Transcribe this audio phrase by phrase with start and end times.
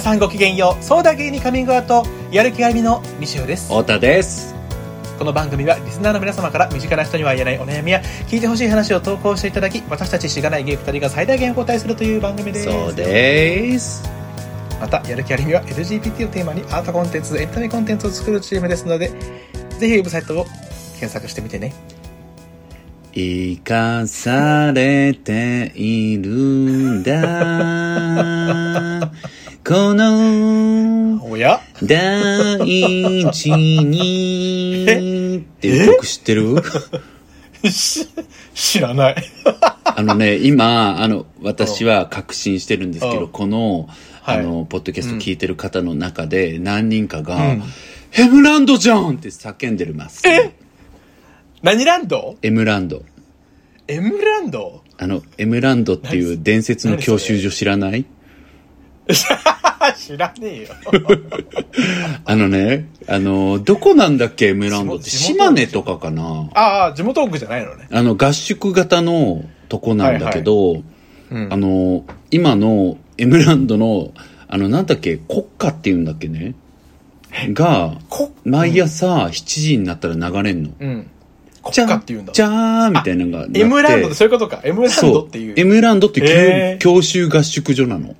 [0.00, 0.82] 皆さんごきげんよう。
[0.82, 3.68] ソーダゲイにカミングアウトやる気ありみのミシューです。
[3.68, 4.54] 太田です。
[5.18, 12.64] この番組はリスナーの皆様から身近な人には言えないお悩みや聞いてほしい話を投稿していただき私たちしがないゲイ2人が最大限お答えするという番組です。
[12.64, 14.10] そうです。
[14.80, 19.10] またやる気ありみは LGBT をテーマにアートコンテンツエンタメコンテンツを作るチームですので
[19.78, 20.46] ぜひウェブサイトを
[20.94, 21.74] 検索してみてね。
[23.12, 29.10] 生かされているんだ
[29.70, 31.60] このおや？
[31.80, 32.58] 大
[33.30, 34.82] 地に
[35.38, 36.56] っていう曲知ってる？
[37.70, 38.08] し
[38.52, 39.24] 知らない。
[39.84, 43.28] あのね、今、あの、私は確信してるんですけど、うん。
[43.28, 43.88] この、
[44.22, 44.38] はい。
[44.40, 47.62] あの、ポッドキャスト聞いてる方の中で何人かが、うん。
[48.10, 50.26] ヘムランドじゃんって叫んでるます。
[50.26, 50.52] え？
[51.62, 52.36] 何ランド？
[52.42, 53.04] エムランド。
[53.86, 54.82] エムランド？
[54.98, 58.04] あの、エムランドっていう伝説の教習所知らない？
[59.12, 60.68] 知らねえよ。
[62.24, 65.10] あのね、あの、どこなんだっけ、エムランドって？
[65.10, 66.48] 島根とかかな。
[66.54, 67.86] ああ地元奥じゃないのね。
[67.90, 70.82] あの、合宿型のとこなんだけど、
[71.30, 71.48] うん。
[71.50, 74.12] あの、今のエムランドの、
[74.48, 76.54] あの、なんだっけ、国歌っていうんだっけね？
[77.52, 78.32] が、こ？
[78.44, 80.70] 毎朝7時になったら流れんの。
[80.78, 81.06] うん。
[81.62, 82.32] 国じゃー家っていうんだ。
[82.32, 83.60] じゃーみたいなのがなって。
[83.60, 84.60] エムランドってそういうことか。
[84.64, 85.54] エムランドっていう。
[85.56, 86.78] エムランドってへー。
[86.78, 88.14] 教教習合宿所なの。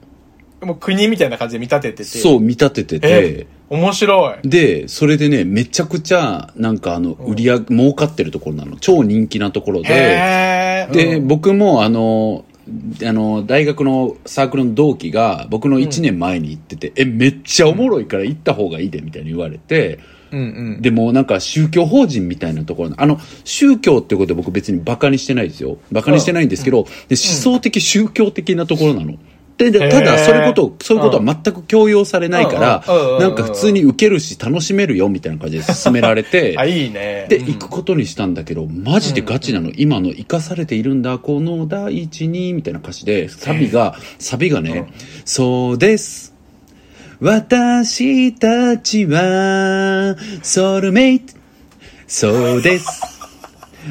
[0.62, 2.05] もう国みたいな感じで見立ててて。
[2.05, 3.08] そう、見立ててて。
[3.08, 3.47] え。
[3.70, 4.48] 面白い。
[4.48, 8.77] で、それでね、めちゃくちゃ、なんかあの、売り上げ、儲かってるところなの。
[8.77, 9.89] 超人気なところで。
[9.89, 12.44] へえで、僕もあの、
[13.05, 19.98] あの、大学のサークルの同期が、僕の1年前に行ってて、え、めっちゃおもろいから行った方がいいで、みたいに言われて、
[20.33, 20.42] うんう
[20.78, 20.83] ん。
[20.83, 25.78] でもなんか宗教法人みたいなところあの宗教ってことで僕別にバカにしてないですよ。
[25.91, 29.14] バカにしてないんですけど、で思想的宗教的なところなの
[29.61, 32.85] ででただそれことそういうことは全く強要されないから
[33.19, 39.71] なんか普通に受けるし楽しめるよみたいな感じで勧められて あいいねで、うん行くことにしたんだけど、マジでガチなの。
[39.77, 44.93] 今の生かされているんだ、この第一に、みたいな歌詞で、サビが、サビがね、
[45.25, 46.35] そうです。
[47.21, 51.35] 私たちは、ソウルメイト。
[52.07, 53.03] そうです。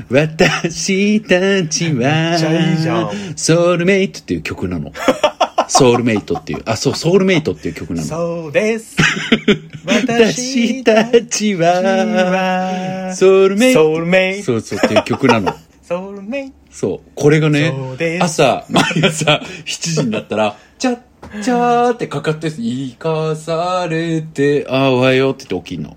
[0.10, 4.92] 私たちはん、ソウルメイトっていう曲なの。
[5.70, 8.08] ソウルメイトっていう、あ、そう、ソウルメイトっていう曲なの。
[8.08, 8.98] そうです
[9.86, 13.80] 私たちは、ソウルメイト。
[13.80, 15.54] ソウルメイトそうそうっていう曲なの。
[15.84, 17.00] ソウルメイトそう。
[17.16, 17.74] これがね
[18.20, 20.98] 朝、毎朝7時になったら、チャッ
[21.44, 25.96] チャーってかかって、生かされて、ああ、おはようって言って起きんの。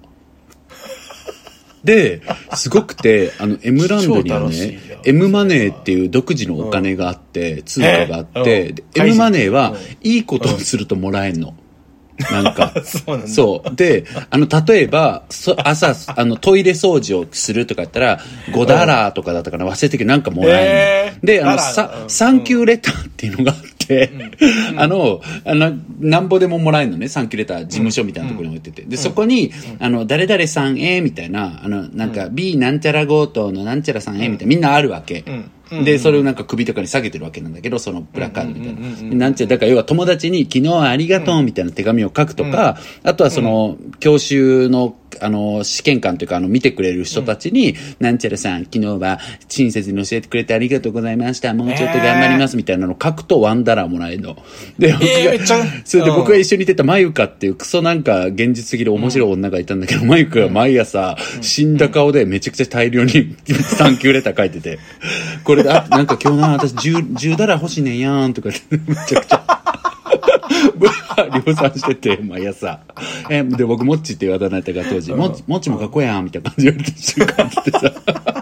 [1.85, 2.23] で、
[2.55, 11.55] すごくて、あの、M ランドにはねよ、M マネーっていう独自のお金があって、通貨があって、M マネーはうん、いいことをするともらえんの。
[12.31, 12.73] なんか。
[12.85, 13.29] そうなんだ。
[13.29, 13.77] そう。
[13.77, 21.15] で、あの、例えば、そ朝、あの、トイレ掃除をするとか言ったら、5ダラーとかだったかな、忘れたけどなんかもらえるへー。
[21.15, 21.21] の。
[21.23, 24.11] で、あの、さう、んサンキューレターっていうのがあって、
[24.77, 28.89] あの、あの、なんぼでももらえるのね、サンキューレター、事務所みたいなところに置いてて。
[28.89, 35.25] で、そこに、あの、誰々さんへ、みたいな、あの、なんか、B なんちゃら強盗のなんちゃらさんへ、みたいな、みんなあるわけ。
[35.27, 35.51] うん
[35.85, 39.11] で、それをなんか首とかに下げてるわけなんだけど、そのプラカードみたいな。
[39.11, 49.19] でなんちゃら、だから要は友達に昨日はありがとうみたいな手紙を書くとか、あとはその、教習の、あの、試験官というか、あの、見てくれる人たちに、なんちゃらさん、昨日は
[49.49, 51.55] 親切に教えてくれてありがとうございました。
[51.55, 54.37] もうちょっと頑張りますみたいなのを書くとワンダラーもらえるの。
[54.79, 63.37] で、僕が、えーそれで僕がうん一緒にいてたまゆかっていうクソなんか現実的で面白い女がいたんだけど、まゆかが毎朝死んだ顔でめちゃくちゃ大量に
[63.77, 64.79] サンキューレター書いてて、
[65.45, 68.55] これで、あ、なんか今日な、私10、10ダラー欲しいねんやーんとかめ
[69.07, 69.42] ちゃくちゃ。
[71.45, 72.81] 量産してて、毎朝。
[73.29, 78.42] え、で、僕、もっちっていうあだ名やったから当時、もっち、もかっこええやん、みたいな感じで言われて、週間ってさ。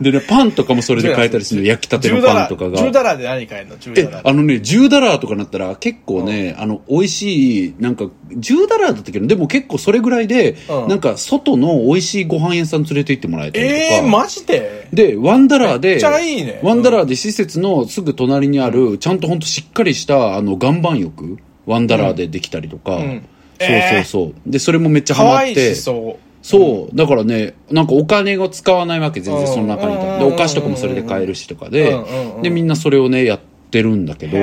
[0.00, 2.78] でね、パンとかもそれで買えたりするの、焼きたての10ダラパンとかが。
[2.78, 10.88] 10ダラで何買えるの？10えダラ、あのね、10ダラーとかなったら結構ね、あの、美味しい、なんか、10ダラーだったけど、でも結構それぐらいで、うん。
[10.88, 13.78] なんか、外の美味しいご飯屋さん連れて行ってもらえたりとか。
[13.78, 14.88] えー、マジで？
[14.92, 16.60] で、ワンダラーで、めっちゃいいね。
[16.62, 23.26] ワンダラーで施設のすぐ隣にある、ちゃんとほんとしっかりした、あの、岩盤浴、ワンダラーでできたりとか、ん。
[23.60, 24.34] そうそうそう。
[24.46, 26.96] で、それもめっちゃハ可愛いマって、しそうそう。
[26.96, 29.54] だからね、なんかお金を使わないわけ、全然うん。
[29.54, 30.18] その中にいた。
[30.18, 30.34] で、うん。
[30.34, 31.96] お菓子とかもそれで買えるしとかで
[32.42, 33.40] で、みんなそれをね、やっ
[33.70, 34.36] てるんだけど、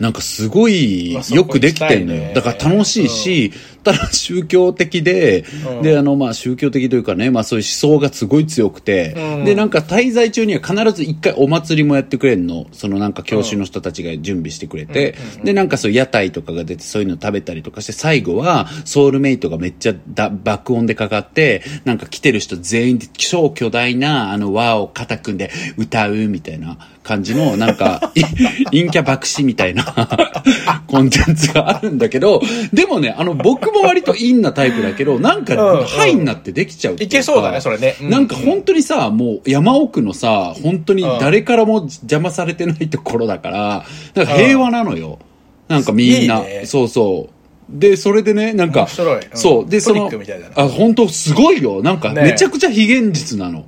[0.00, 2.34] なんかすごいよくできてんのよ。
[2.34, 3.52] だから楽しいし、
[3.88, 5.82] ただ宗教的で、うん。
[5.82, 9.44] で、あの、まあ宗教的というかね、まあそういう思想がすごい強くて、うん。
[9.46, 12.66] で、なんか滞在中には必ず一回お祭りもやってくれんの。
[12.72, 26.76] そのなんか教師の人たちが準備してくれて、で、なんかそう屋台とかが出てそういうの食べたりとかして、最後はソウルメイトがめっちゃだ爆音でかかって、なんか来てる人全員で超巨大なあの輪を肩組んで歌うみたいな
[27.08, 28.22] 感じの、なんか、い
[28.70, 29.82] 陰キャ爆死みたいな
[30.86, 32.42] コンテンツがあるんだけど、
[32.72, 35.54] でもね、あの僕も割と陰なタイプだけど、なんか、
[35.86, 37.96] ハイになってできちゃういけそうだね、それね。
[38.00, 43.84] うなんか本当にさ、もう山奥のさ、本当に誰からも邪魔されてないところだから、
[44.14, 45.18] なんか平和なのよ。
[45.68, 46.42] なんかみんな。
[46.64, 47.32] そうそう。
[47.68, 48.86] で、それでね、なんか、
[49.34, 49.68] そう。
[49.68, 50.10] で、その
[50.54, 51.82] あ、本当すごいよ。
[51.82, 53.66] なんかねめちゃくちゃ非現実なの。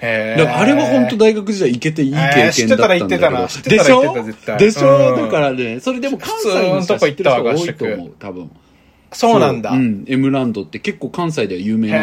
[0.00, 2.48] だからあれは本当大学時代行けていい経験だったんだけど。
[2.48, 4.58] えー知ってたら行ってたな知ってでしょ？
[4.58, 8.50] でしょ、うんだからね、それでも関西の人は知ってる人が多いと思う、多分。
[9.14, 9.70] そうなんだ。
[9.70, 10.04] うん。
[10.06, 11.98] エムランドって結構関西では有名へな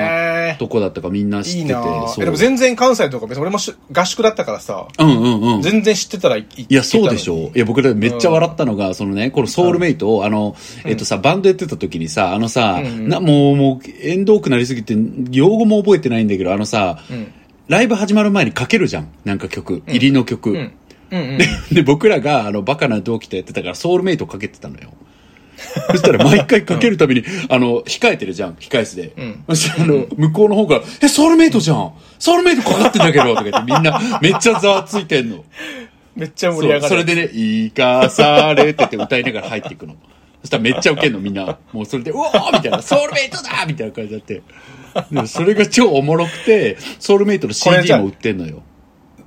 [0.55, 1.73] ーとこだったからみんな知ってて。
[1.73, 5.61] いいそうえでも全然関西とか別に俺もし合宿だったからさ、うんうんうん。
[5.61, 10.55] 全然知ってたらいいいや、そうでしょいや、僕らめっちゃ笑ったのが、そのね、このソウルメイトを、あの、
[10.85, 14.95] えっとさ、バンドやってた時にさ、あのさ、うんな、もう、もう、縁遠くなりすぎて、
[15.31, 17.33] 用語も覚えてないんだけど、あのさ、うん。
[17.67, 19.07] ライブ始まる前にかけるじゃん。
[19.23, 19.81] なんか曲。
[19.87, 20.51] 入りの曲。
[20.51, 20.73] うん。
[21.11, 21.37] うんうん。
[21.73, 24.89] で、僕らが、あの、バカな同期とやってたから、ソウルメイトかけてたのよ。
[25.91, 29.11] そしたら毎回かけるたびに、あの、控えてるじゃん、控え室で。
[29.17, 35.43] うんそしたら、あの、向こうの方から、え、ソウルメイトじゃんソウルメイトかかってんだけどとか言って、みんな、めっちゃざわついてんの。
[36.15, 36.89] めっちゃ盛り上がる。
[36.89, 39.95] それでね、生かされって言って歌いながら入っていくの。
[40.41, 41.57] そしたらめっちゃウケんの、みんな。
[41.71, 44.41] もうそれで、うおーみたいな、ソウルメイトだみたいな感じになって。
[45.27, 48.61] それが超おもろくて、ソウルメイトの CD ゃも売ってんのよ。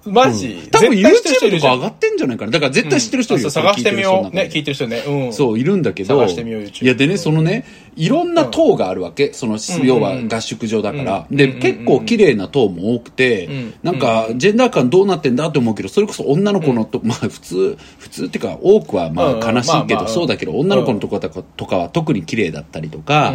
[0.06, 2.50] マジ、多分 YouTube とか上がってんじゃないかな。
[2.50, 3.50] だから絶対知ってる人いるよ。
[3.50, 4.34] 探してみよう。
[4.34, 5.04] ね、聞いててる人ね。
[5.06, 5.32] うん。
[5.32, 6.18] そう、いるんだけど。
[6.18, 7.64] 探してみよう YouTube いや、でね、そのね、
[7.96, 9.32] いろんな塔があるわけ。
[9.32, 9.58] その、ん。
[9.84, 11.26] 要は合宿場だから。
[11.30, 23.34] で、結構綺麗な塔も多くてん、なんか、ジェンダー感どうなってんだって思うけど、それこそ女の子のと、まあ普通、普通っていうか、多くはまあ悲しいけど、そうだけど、女の子のとことかとかは特に綺麗だったりとか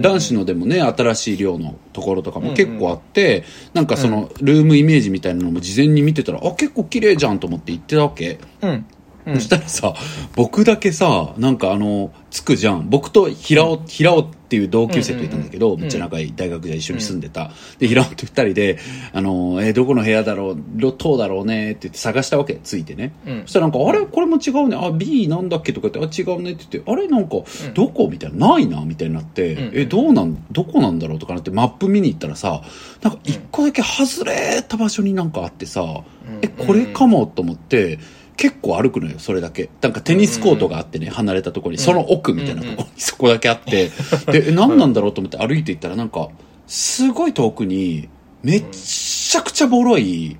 [0.00, 3.44] 男子のでもね、新しい寮のところとかも結構あって、
[3.74, 8.38] なんかその、ルームイメージみたいなのも事前に見見てたら、あ、結構綺麗じゃんと思って行ってたわけ。
[8.62, 8.86] うん。
[9.34, 9.94] そしたらさ、
[10.34, 12.88] 僕だけさ、なんかあの、つくじゃん。
[12.88, 17.50] 僕と平尾、平尾っていう同級生といたんだけど、めっちゃ仲いい大学で一緒に住んでた。
[17.78, 18.78] で、平尾と二人で、
[19.12, 23.12] あの、えーどこの部屋だろう、ど塔だろうねって言って探したわけ、ついてね。
[23.26, 23.40] うん。
[23.42, 24.06] そしたらなんか、あれ？
[24.06, 24.76] これも違うね。
[24.80, 27.08] あ、B なんだっけとか言って、あ、違うねって言って、あれ？
[27.08, 27.36] なんか、
[27.74, 28.08] どこ？
[28.08, 28.80] みたいな、ないな？
[28.82, 32.62] みたいになって、んえ、どうなん、どこなんだろうとかなって、マップ見に行ったらさ、
[33.02, 36.02] なんか一個だけ外れた場所になんかあってさ、
[36.42, 37.98] え、これかもと思って、
[38.38, 39.68] 結構歩くのよ、それだけ。
[39.82, 43.90] なんかテニスコートがあってね、離れたところに、その奥みたいなところにそこだけあって、
[44.32, 46.28] で、え、何なんだろうと思って歩いていったらなんか、
[46.66, 48.08] すごい遠くに、
[48.42, 50.36] めっちゃくちゃボロい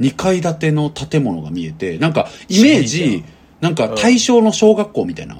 [0.00, 3.22] 2階建ての建物が見えて、なんかイメージ、
[3.60, 5.36] なんか対象の小学校みたいな。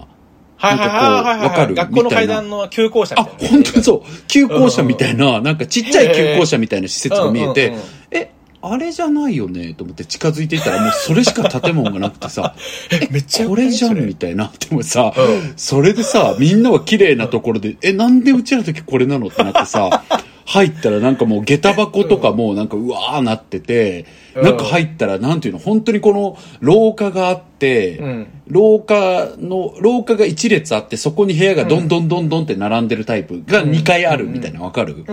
[0.56, 1.44] はいはいはいは。
[1.44, 1.75] わかる？
[1.75, 4.03] 学校の階段の急校舎みあたいな。、本当にそう。
[4.29, 7.73] 急校舎みたいな、なんかちっちゃい急校舎みたいな施設が見えて
[8.11, 8.31] え、
[8.62, 9.75] あれじゃないよね？
[9.75, 12.55] と思って近づいていったらもうそれしか建物がなくてさ、
[12.93, 14.53] え、めっちゃこれじゃんみたいな。
[14.70, 20.03] でもさうん、それでさ、みんなは綺麗なところで、え、なんでうちらの時これなのってなってさ、
[20.44, 24.45] 入ったらなんかもう下駄箱とかもなんかうわーなってて、うん。
[24.45, 28.26] なんか入ったらなんていうの、本当にこの廊下があって、うん。
[28.49, 35.04] 廊下の、廊下が一列あって、そこに部屋がどんどんどんどんって並んでるタイプが2階あるみたいな、わかる？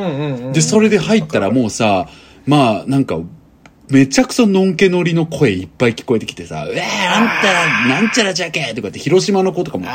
[0.53, 2.07] で、それで入ったらもうさ、
[2.45, 3.19] まあ、なんか、
[3.89, 9.85] めちゃくそのんけ乗りの声いっぱい聞こえてきてさ、うえー、あんたら、なんちゃらじゃけとかって、広島の子とかも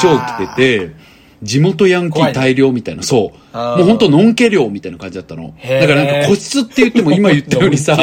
[0.00, 0.94] 超来てて、
[1.42, 3.56] 地元ヤンキー大量みたいな、そう。
[3.56, 5.54] もうほんとのんけ寮みたいな感じだったの。
[5.62, 7.96] だからなんか個室って言っても今言ったようにさ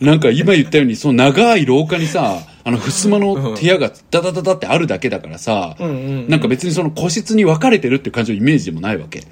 [0.00, 9.22] なんか今言ったように、その長い廊下にさ、あの、襖の部屋がダダダダってあるだけだからさ、なんか別にその個室に分かれてるって感じのイメージでもないわけ。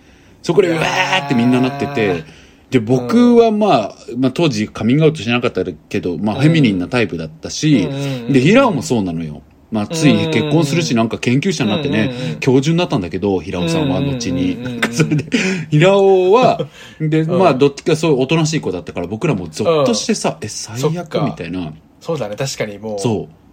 [0.43, 2.25] そこでうわーってみんななってて、
[2.71, 7.89] で、僕はまあ、まあ当時カミングアウトしなかったけど、まあフェミニンなタイプだったし
[8.29, 9.43] で、平尾もそうなのよ。
[9.71, 14.63] まあついに結婚するし、なんか研究者になってね教授になったんだけど、平尾さんは後に。
[14.63, 15.25] なんかそれで、
[15.71, 16.69] 平尾は、
[17.01, 21.73] で、まあどっちかそういうおとなしい子だったから僕らもゾッとしてさ、え、最悪みたいな。
[22.01, 22.99] そうだね、確かにもう。
[23.01, 23.44] そう。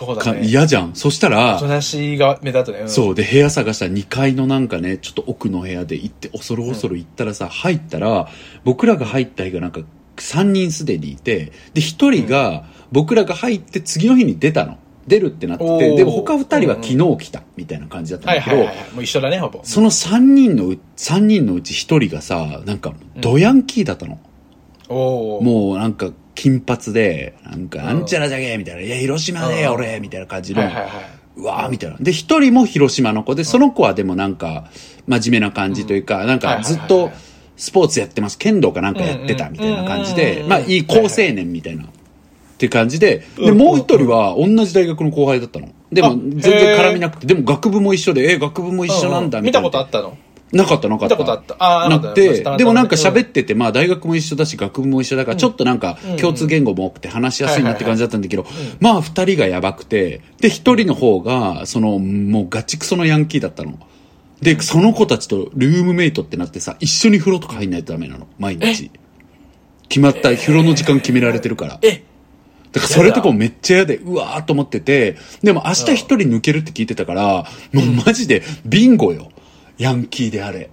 [0.00, 0.46] かそうだね。
[0.46, 0.94] 嫌じゃん。
[0.94, 2.80] そしたらお、となしが目立つね。
[2.80, 3.14] うんそう。
[3.14, 8.28] で、部屋探したら2階のなんかね、ちょっと奥の部屋で行って、恐る恐る行ったらさ、入ったら、
[8.64, 9.80] 僕らが入った日がなんか
[10.16, 14.78] 3人すでにいて、で、1人が、僕らが入って次の日に出たの。
[15.06, 18.64] 出るってなっててでも他2人は昨日来たみたいな感じだったんはいだけど。
[18.94, 19.60] もう一緒だね、ほぼ。
[19.62, 24.18] その3人のう三人のうち1人がさなんかドヤンキーだったの、
[24.88, 25.42] おお。
[25.42, 30.90] もうなんか金髪でなんかんなんちゃらじゃけみたいな「いや広島でうん俺」みたいな感じの、はいはいはい。
[31.36, 31.96] うわーみたいな。
[31.98, 34.70] で、一人も広島の子で、その子はでもなんか、
[35.08, 37.10] 真面目な感じというか、なんかずっと
[37.56, 38.38] スポーツやってます。
[38.38, 41.82] 剣道かなんかやってたみたいな感じうんでう、んまあいい高青年みたいな。
[41.84, 41.86] っ
[42.56, 45.70] ていう感じで、で、もう一人は同じ大学の後輩だったの。
[45.90, 49.68] でもあ全然絡みなくて、でも学部も一緒で、え、学部も一緒なんだみたいな。
[49.68, 50.16] 見たことあったの？
[50.52, 51.16] なかったなかった。
[51.16, 51.56] 見たことあった。
[51.58, 58.46] あーなくて、でもなんか喋っってて、まあ大学も一緒だし、学部も一緒だから、ちょっとなんか共通言語も多くて話しやすいなって感じだったんだけど、
[58.80, 63.78] まあ二人がやばくて、で、一人の方が、その、もうガチクソのヤンキーだったの。
[64.42, 68.90] で、その子たちとルームメイトってなってさ、一緒に風呂とか入んないとダメなの、毎日。
[69.88, 71.78] 決まった風呂の時間決められてるから。
[71.82, 72.02] え
[72.72, 79.30] だからそれとかもめっちゃ嫌で、うわーっと思ってて、でも明日一人抜けるって聞いてたから、もうマジでビンゴよ。
[79.78, 80.70] ヤンキーであれ。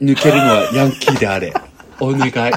[0.00, 1.52] 抜けるのはヤンキーであれ。
[2.00, 2.52] お願い。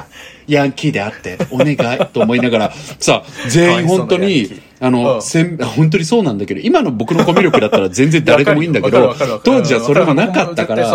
[0.48, 1.78] ヤンキーであって、お願い。
[2.08, 10.92] と思いながら、さ、全員本当にあの、うんせん本当にそうなんだけど、今の僕のコミュ力だったら全然誰でもいいんだけど当時はそれもなかったから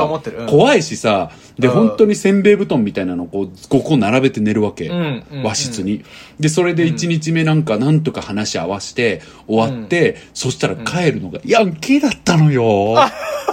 [0.48, 4.88] 怖いしさ、で、うん本当にせんべい布団みたいなのをこう、5個並べて寝るわけ。
[4.88, 6.04] んうん和室に。
[6.38, 12.96] で、それで1日目なんかなんとか話し合わして終わって、そしたら帰るのがヤンキーだったのよ。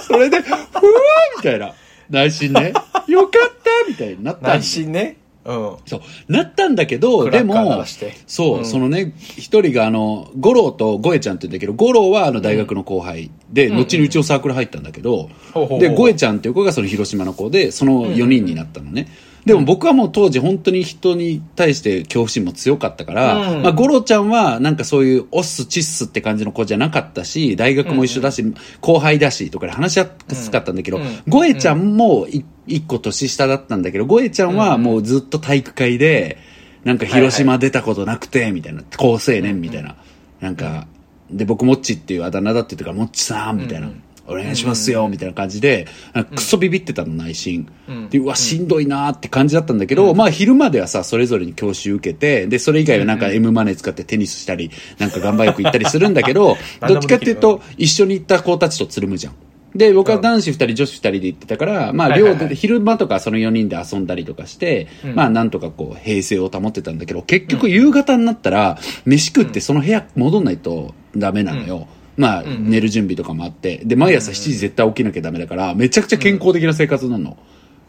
[0.01, 1.73] それで、ふわーみたいな。
[2.09, 2.73] 内心ね。
[3.07, 5.17] よかったみたいになったん内心ね。
[5.45, 5.77] うん。
[5.85, 6.01] そう。
[6.27, 19.07] なったんだけど、でクラッカー鳴もらして、そう、うんそのね、一人があの、五郎とゴエちゃんって言うんだけど、五郎はあの大学の後輩で、後にうちのサークル入ったんだけどほうほうほ、うで、ゴエちゃんっていう子がその広島の子で、その4人になったのね。
[19.49, 23.63] でも僕はもう当時本当に人に対して恐怖心も強かったから、うん。
[23.63, 28.45] まあ、五郎ちゃんはなんかそういうオッスチッスって感じの子じゃなかったし、大学も一緒だし、
[28.79, 31.23] 後輩だしとかで話しやすかったんだけど、うん。
[31.27, 36.37] ゴエちゃんもい一個年下だったんだけど、ゴエちゃんはもうずっと体育会で、
[36.83, 39.95] なんか広島出たことなくて、みたいな、高青年みたいな。
[40.41, 40.85] なんか、
[41.31, 43.89] で、僕、もっちっていうあだ名だって言ってから、もっちさん、みたいな。
[44.29, 45.87] お願いしますよ、みたいな感じで、
[46.35, 47.67] クソビビってたの、内心。
[47.87, 48.09] うん。
[48.09, 56.57] で、うわ、しんどいなーって感じだったんだけど、まあ、昼まではさ、それぞれに教習受けて、で、それ以外はなんか M マネー使ってテニスしたり、なんか岩盤浴行ったりするんだけど、
[56.87, 59.33] どっちかっていうでと、一緒に行った子たちとつるむじゃん。
[59.75, 71.87] で、僕は男子二人、女子二人で行ってたから、まあ、寮で、昼間とかその4人で遊んだりとかして、まあ、なんとかこう、平静を保ってたんだけど、結局夕方になったら、飯食ってその部屋戻んないとダメなのよ。
[72.19, 73.77] まあ、寝る準備とかもあって。
[73.85, 77.37] で、毎朝7時絶対起きなきゃダメだから、めちゃくちゃ健康的な生活なの。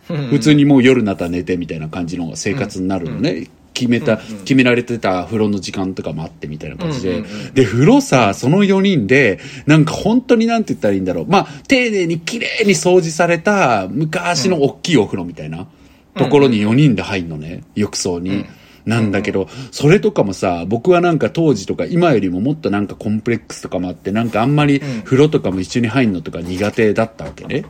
[0.06, 3.48] 普通にもう夜になったら寝てみたいな感じの生活になるのね。
[3.74, 7.24] 決めた、決められてた風呂の時間とかもあってみたいな感じで。
[7.54, 11.26] で、風呂さ、その4人で、なんか本当になんて言ったらいいんだろう。
[11.26, 15.66] まあ、丁寧に綺麗に掃除された昔の大きいお風呂みたいな
[16.14, 17.64] ところに4人で入んのね。
[17.74, 18.44] 浴槽に。
[18.84, 27.64] なんだけど、それとかもさ、僕はなんか当時とか今よりももっとなんかコンプレックスとかもあって、なんかあんまり風呂とかも一緒に入んのとか苦手だったわけね。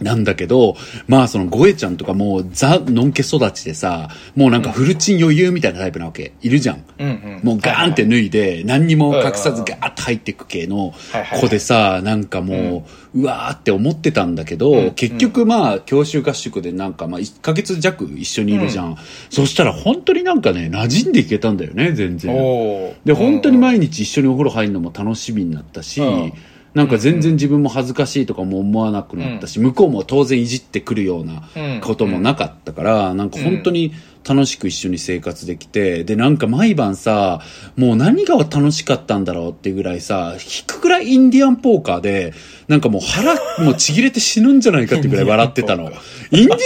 [0.00, 0.76] なんだけど、
[1.08, 6.32] まあそのゴエちゃんとかもうザ・のんけ育ちでさ、もうなんかフルチン余裕みたいなタイプなわけ。
[6.42, 6.84] いるじゃん。
[6.98, 7.40] うんうん。
[7.42, 10.94] もうガーンって脱いで、何にも隠さずガーッと入っていく系の
[11.40, 18.96] 子でさ、なんかもう、うわーって思ってたんだけど、結局まあ、教習合宿でなんかまあ、1ヶ月弱一緒にいるじゃん。
[19.30, 22.94] そしたら本当になんかね、馴染んでいけたんだよね、全然。
[23.04, 26.32] で、本当に毎日一緒にお風呂入るのも楽しみになったし、うん
[26.76, 31.48] なんか全然自分も恥ずかしいとかも思わなくなったし、向こうも当然いじってくるような
[31.80, 33.94] こともなかったから、なんか本当に
[34.28, 37.40] 楽しく一緒に生活できて、で、なんか毎晩さ、
[37.76, 42.34] もう何が楽しかったんだろうっていうぐらいさ、引くぐらいインディアンポーカーで、
[42.68, 45.90] なんかもう腹もうちぎれて死ぬんじゃないかってぐらい笑ってたの。
[46.30, 46.58] インディアン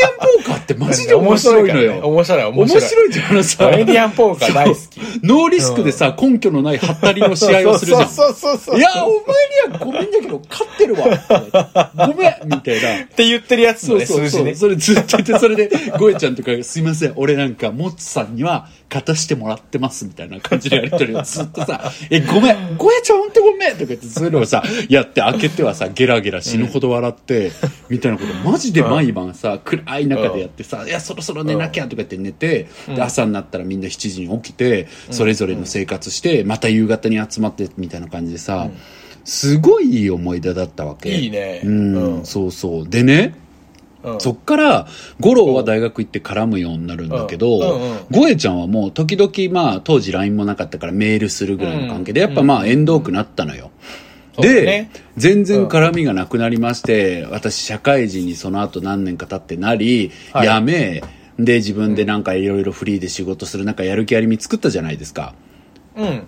[0.42, 2.00] ポーカーってマジで面白いのよ。
[2.08, 2.82] 面白い、面面白い。
[2.82, 3.70] 白いじゃん、あのさ。
[3.72, 5.00] インディアンポーカー大好き。
[5.22, 8.08] ノーリスクでさ、根拠のないハったりの試合をするじゃん。
[8.08, 8.78] そうそうそうそう。
[8.78, 9.14] いや、お前
[9.68, 11.04] にはごめんだけど、勝ってるわ。
[12.06, 13.02] ごめんみたいな。
[13.02, 14.30] って言ってるやつのね、そうそうそう。
[14.30, 14.54] 数字ね。
[14.54, 27.52] それずっと言って、それで、ゴエちゃんとかが、すいません、俺なんか、モッツさんには、勝たしてもらってます、みたいな感じでやりとりをずっとさ、 え、ごめん、ゴエちゃんほんとごめんとか言って、そういうのをさ、 やって、開けてはさ、ゲラゲラ死ぬほど笑って、
[27.88, 38.68] みたいなこと、マジで毎晩さ、暗い中でやってさ、いや、そろそろ寝なきゃとか言って寝て、で、朝になったらみんな7時に起きて、それぞれの生活して、また夕方に集まって、みたいな感じでさ、
[39.24, 41.14] すごいいい思い出だったわけ。
[41.14, 41.60] いいね。
[41.64, 42.26] うん、うん。
[42.26, 42.88] そうそう。
[42.88, 43.34] でね、
[44.02, 44.20] うん。
[44.20, 44.86] そっから、
[45.18, 47.80] 五郎は大学行って絡むようになるんだけど、
[48.10, 52.28] ゴエちゃんはもう時々まあ当時 LINE もなかったからメールするぐらいの関係で、うん。
[52.28, 53.70] やっぱまあ縁遠くなったのよ。
[54.38, 60.48] で、ね全然絡みがなくなりまして、私社会人にその後何年か経ってなり、はい。
[60.48, 61.02] 辞め、
[61.38, 65.34] で自分でなんかいろいろフリーで仕事するなんかやる気ありみ作ったじゃないですか。
[65.34, 65.49] うん。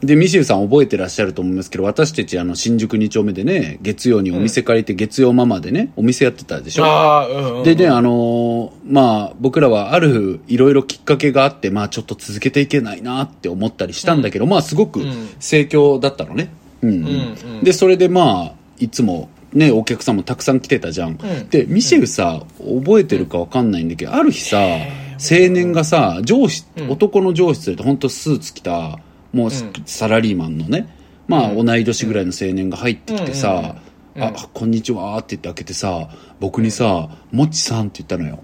[0.03, 6.85] で、ミシェルさん覚えてらっしゃると思いますけど、私たちあの新宿2丁目でね、月曜にお店借りて月曜ママでね、お店やってたでしょ？
[6.85, 7.63] うん、うん。
[7.63, 16.51] でね、あのーまあ、僕らはある、いろいろきっかけがあって、まあ、ちょっと続けていけないなって思ったりしたんだけど、まあ、すごくうん盛況だったのね。
[16.83, 21.13] うん、うんうんうんで、それでまあ、いつも、ね、お客さんもたくさん来てたじゃん。
[21.13, 21.19] ん
[21.51, 28.99] で、ミシェルさ、覚えてるかわかんないんだけど、ある日さ、青年がさ、上司、うん男の上司連れて、本当スーツ着た、
[29.33, 29.51] もう
[29.87, 30.89] サラリーマンのね、
[31.27, 33.77] まあ、うん同い年ぐらいの青年が入ってきてさ、
[34.19, 36.09] あ、こんにちはって言って開けてさ、
[36.41, 38.43] 僕にさ、もっちさんって言ったのよ。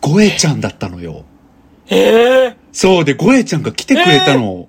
[0.00, 1.24] ゴエちゃんだったのよ。
[1.86, 4.68] へえそうで、ゴエちゃんが来てくれたの。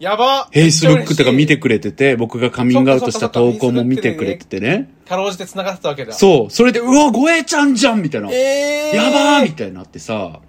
[0.00, 4.92] やばフェイスブックとか見てくくれてて、僕がカミングアウトした投稿も見てくれててね。
[5.08, 6.10] かろうじて繋がってたわけだ。
[6.10, 6.12] う。
[6.14, 6.50] そう。
[6.50, 8.28] それで、うわ、ゴエちゃんじゃんみたいな。
[8.30, 10.40] ええやばーみたいになってさ。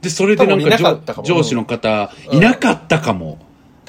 [0.00, 2.36] で、それでなんか上上司の方、うん。
[2.36, 3.38] いなかったかも。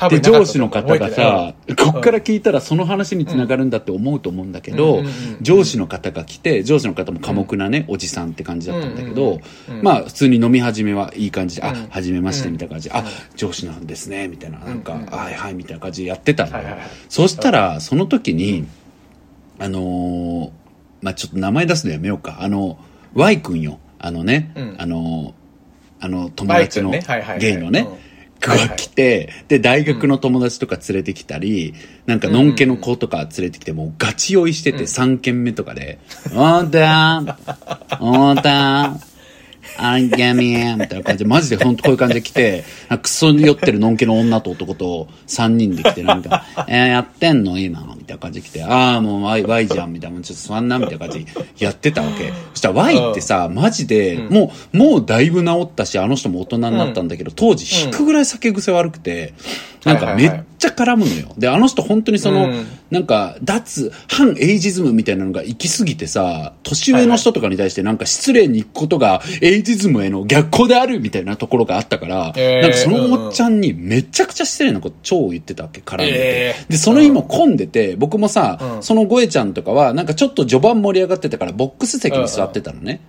[0.07, 5.03] で、上司の方がさ、こっから聞いたらその話につながるんだって思うと思うんだけど
[5.41, 9.41] 上司の方が来て、上司の方も寡黙なね、おじさんって感じだったんだけど
[9.81, 13.03] まあ、普通に飲み始めはいい感じで、あうん、はじめましてみたいな感じで、あ、
[13.35, 16.63] 上司なんですね、みたいな、なんか、はいはい、みたいな感じでやってたんだよ。
[16.63, 16.89] はいはいはい。
[17.09, 18.65] そしたら、その時に、
[19.59, 20.51] あのー、
[21.01, 22.37] まあちょっと名前出すのやめようか。
[22.39, 22.79] あの、
[23.13, 23.79] Y 君よ。
[23.99, 24.75] あのね、うん。
[24.77, 25.33] あの、
[25.99, 26.91] あの、友達の
[27.39, 27.97] ゲイのねうん、
[28.39, 31.73] が来て、で、大学の友達とか連れてきたり、
[32.05, 35.99] なんか、のんけの子とか連れてきて、もうガチ酔いしてて、3軒目とかで、
[36.31, 37.29] おーたん、
[37.99, 39.01] おーたん、
[39.81, 42.63] あんぎゃみーみたいな感じで、マジでほんとこういう感じで来て、
[43.01, 47.57] クソに酔ってるのんけの女と男と3人で来て、なんか、えー、やってんの？
[47.57, 52.31] 今みたいな感じで来て、ああ、もう Y, y じゃんみたいな、ちょっと座んなみたいな感じでやってたわけ。
[52.53, 59.33] そしたら Y ってさ、マジで、もう、もうだいぶ治ったし、あの人も大人になったんだけど、当時引くぐらい酒癖悪くて、
[59.85, 61.33] なんかめっちゃ絡むのよ。
[61.37, 76.11] で、あの人本当にその、うんなんか、脱、反エイジズムみたいなのが行き過ぎてさ、年上の人とかに対してなんか失礼に行くことがエイジズムへの逆行であるみたいなところがあったから、えーなんかそのおっちゃんにめちゃくちゃ失礼なこと超言ってたわけ、絡んでて。
[76.13, 82.87] えーで、その日も混んでて、僕もさ、うんそのゴエちゃんとかは、なんかちょっと序盤盛り上がってたから、ボックス席に座ってたのね。
[82.87, 82.99] で、は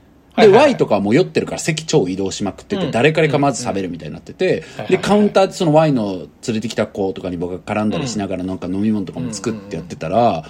[0.45, 0.71] いはいはい。
[0.71, 2.91] Y とかはもう酔ってるから席超移動しまくってて、うん。
[2.91, 10.45] 誰から構わず喋るみたいになってて、で、カウンターでその Y の連れてきた子とかに僕が絡んだりしながらなんか飲み物とかも作ってやってたら、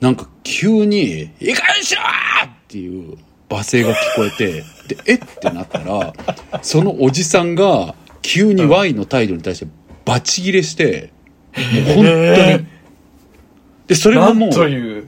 [0.00, 3.16] なんか急に、いかんしろーっていう
[3.48, 6.12] 罵声が聞こえて、で、えってなったら、
[6.62, 9.68] そのおじさんが急に Y の態度に対して
[10.04, 11.12] バチギレして、
[11.56, 12.66] もう本当に。
[13.86, 15.05] で、それなんもう。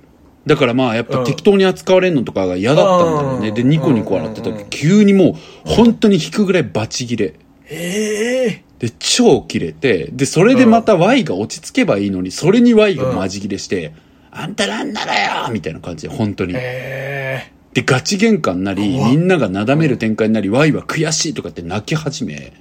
[0.49, 3.49] だからまあやっぱ適当に扱われるのとかが嫌だったんだろうね。
[3.49, 7.35] うんで、ニコニコ笑ってた時うん、急にもう本当に引くぐらいバチギレ。
[7.71, 13.93] ええで、超切れて、で、それでまた Y が落ち着けばいいのに、それに Y がマジ切れして、
[14.31, 16.55] あんたなんならよみたいな感じで、本当に。
[16.57, 22.53] えで、ガチ喧嘩になり、みんながなだめる展開になり、Y は悔しいとかって泣き始め。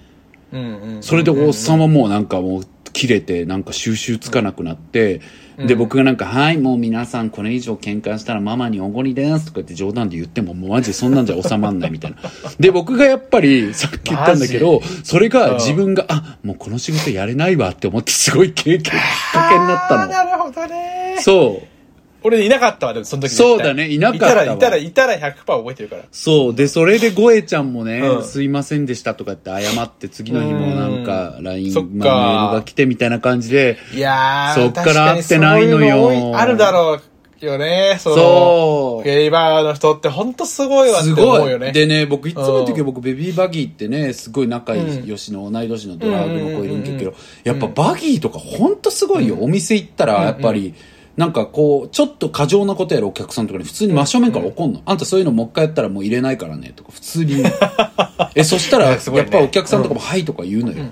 [1.01, 5.21] それでおっさんはもうなんかもう切れてなんか収集つかなくなって、
[5.57, 12.17] で僕がなんか「はいもう皆さんこれ以上喧嘩したらママにおごりです」とか言って冗談で言ってももうマジでそんなんじゃ収まんないみたいな。
[12.59, 18.91] で僕がやっぱりさっき言ったんだけどそれが自分があもうこの仕事やれないわって思ってすごい経験きっ
[19.33, 20.07] かけになったの。
[20.07, 21.15] なるほどね。
[21.19, 21.76] そう
[22.23, 26.03] 俺いなかったわ、でもその時そうだねいなかったわいたら、いたら、いたら100%覚えてるから。
[26.11, 26.55] そう。
[26.55, 37.01] で、それでゴエちゃんもね、うんすいませんでしたとかって謝って、次の日もなんか、LINE、そっかまあ、メールが来てみたいな感じで、いやー、そっから会ってないのよそういうの多いあるだろう
[37.45, 37.97] よね。
[37.99, 41.39] そのそうゲイバーの人って本当すごいわってすごい。
[41.39, 41.71] 思うよね。
[41.71, 49.37] でね、僕いつも時うん僕ベビーバギーってね、すごい仲良しの同い年のドラァグの子いるんだけど、やっぱバギーとかほんとすごいよ。
[49.39, 50.73] お店行ったら、やっぱり、
[51.17, 54.81] なんかこう、ちょっと過剰なことやるお客さんとかに普通に真正面から怒んの。
[54.85, 57.43] あんたそういうのもう一回やったらもう入れないからね、とか普通に。
[58.35, 60.85] え、そしたら、やっぱお客さんとかもはいとか言うのよ。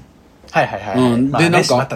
[0.52, 1.12] はいはいはい。
[1.14, 1.88] うん、で、なんか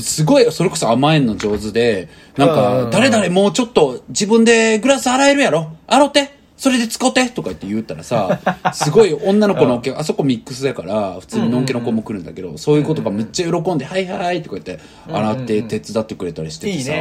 [0.00, 2.90] すごい、それこそ甘えんの上手で、なんか、ん。
[2.90, 5.72] 誰々もうちょっと自分でグラス洗えるやろ。
[5.86, 6.34] 洗って。
[6.58, 7.30] それで使って。
[7.30, 8.40] とか言って言ったらさ、
[8.74, 16.92] すごい女の子のお客、あそこミックスだから、普通にのんけの子も来るんだけど、そういう子とかめっちゃ喜んで、はいはいとか言って、洗って手伝ってくれたりしててさ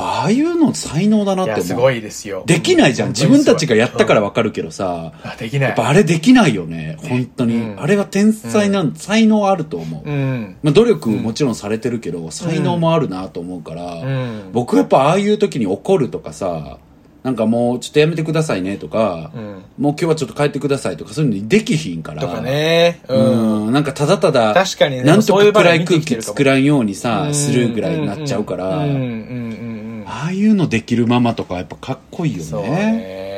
[0.00, 1.64] ああいうの才能だなって思う。
[1.64, 2.42] すごいですよ。
[2.46, 3.08] できないじゃん。
[3.10, 5.68] 自分たちがやったからわかるけどさ、あ、できない。
[5.68, 6.96] やっぱあれできないよね。
[7.02, 7.56] 本当に。
[7.56, 10.08] うんあれは天才なん、才能あると思う。
[10.08, 10.56] うん。
[10.62, 14.50] まあ、努力もちろんされてるけど、才能もあるなと思うから、うん。
[14.52, 16.78] 僕やっぱああいう時に怒るとかさ、
[17.22, 19.42] なんかもうちょっとやめてくださいねとか、うん。
[19.78, 22.22] もう今日はちょっと帰ってくださいとかそういうのにできひんから。
[22.22, 23.00] とかね。
[23.08, 23.70] ううん。
[23.70, 23.72] ん。
[23.72, 29.69] なんかただただ、確かにねなんとか暗い空気作らんようにさ、うるぐらいになっちゃうから、うんうんうんうん
[30.12, 32.38] ああいうのできるママとかやっぱかっこいいうん。
[32.40, 33.29] よそうね。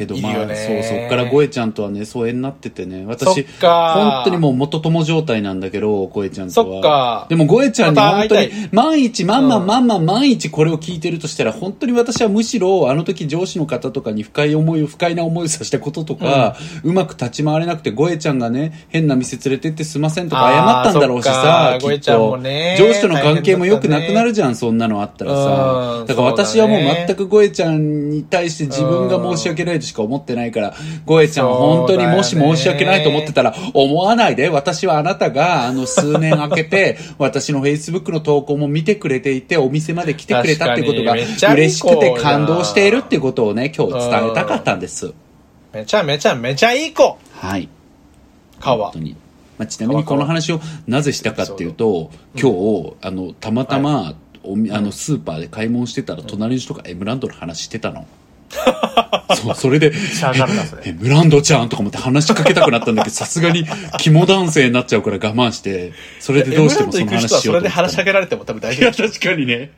[0.00, 0.06] ね。
[0.06, 3.04] けどまあ、そう、そっからゴエちゃんとはね、疎遠になっててね。
[3.06, 6.72] 私、か本当にもう元友状態なんだけど、ゴエちゃんとは。
[6.72, 22.36] そっかでもゴエちゃんに本当に万一、まんまうんまんま万一これを聞いてるとしたら、本当に私はむしろ、あの時上司の方とかに深い思いを、不快な思いをさせたこととか、うまく立ち回れなくて、ゴエちゃんがね、変な店連れてってすいませんとか謝ったんだろうしさきっと。
[22.38, 26.04] ね上司との関係も良くなくなるじゃん、そんなのあったらうん。
[26.04, 30.74] さだから私はもう全くゴエちゃんに対して自分が申し訳ないとしか思ってないから、
[31.04, 45.12] ゴエちゃんは本当にもし申し訳ないと思ってたら、思わないで、私はあなたが、あの、数年空けて、 私の Facebook の投稿も見てくれていて、お店まで来てくれたってことが嬉しくて感動しているってことをね、今日伝えたかったんです。
[45.72, 47.68] めちゃめちゃめちゃいい子はい。
[48.60, 48.98] かは本当。
[49.00, 49.16] に。
[49.58, 58.06] まあ、ちなみにこの話をなぜしたかっていうと、今日、あの、たまたま、おみあの、スーパーで買い物してたら、隣の人がエムランドの話してたの。
[59.34, 59.92] そう、それで。
[60.84, 63.64] え、ムランドちゃんとか思って話しかけたくなったんだけど、さすがに
[63.98, 69.08] 肝男性になっちゃうから我慢して、それでどうしてもそのエムランド行く人はそれで話しようと思った話しかけられても多分大いや、丈夫。
[69.08, 69.70] 確かにね。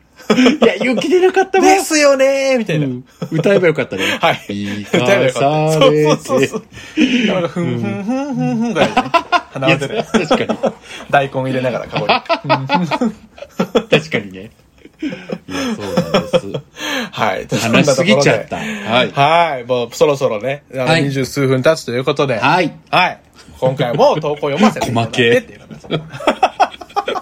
[0.62, 1.64] いや、勇気出なかったわ。
[1.64, 2.86] ですよねーみたいな。
[2.86, 4.04] うん歌えばよかったね。
[4.20, 4.52] はい。
[4.52, 5.72] いい歌えばよかった。
[5.72, 6.62] そうそうそう。
[7.26, 9.10] なんか、ふんふんふんふんふんぐらいでね。
[9.52, 10.02] 鼻いや、当てで。
[10.26, 10.58] 確かに。
[11.10, 12.12] 大根入れながらカゴに。
[13.90, 14.50] 確かにね。
[15.02, 16.52] いや、そうなんです。
[17.10, 17.46] はい。
[17.46, 18.56] 話しすぎちゃった。
[18.56, 18.62] は。
[18.62, 19.12] はいい。
[19.12, 19.64] はい。
[19.64, 22.38] もうそろそろね、あのはい二十数分経つということで。
[22.38, 22.72] はい。
[22.90, 23.18] はい。
[23.58, 26.00] 今回も投稿読ませていただいて っていうのがその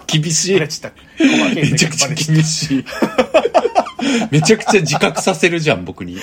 [0.07, 0.59] 厳しい。
[0.59, 2.85] めちゃくちゃ厳しい。
[4.31, 6.17] めちゃくちゃ自覚させるじゃん、僕に。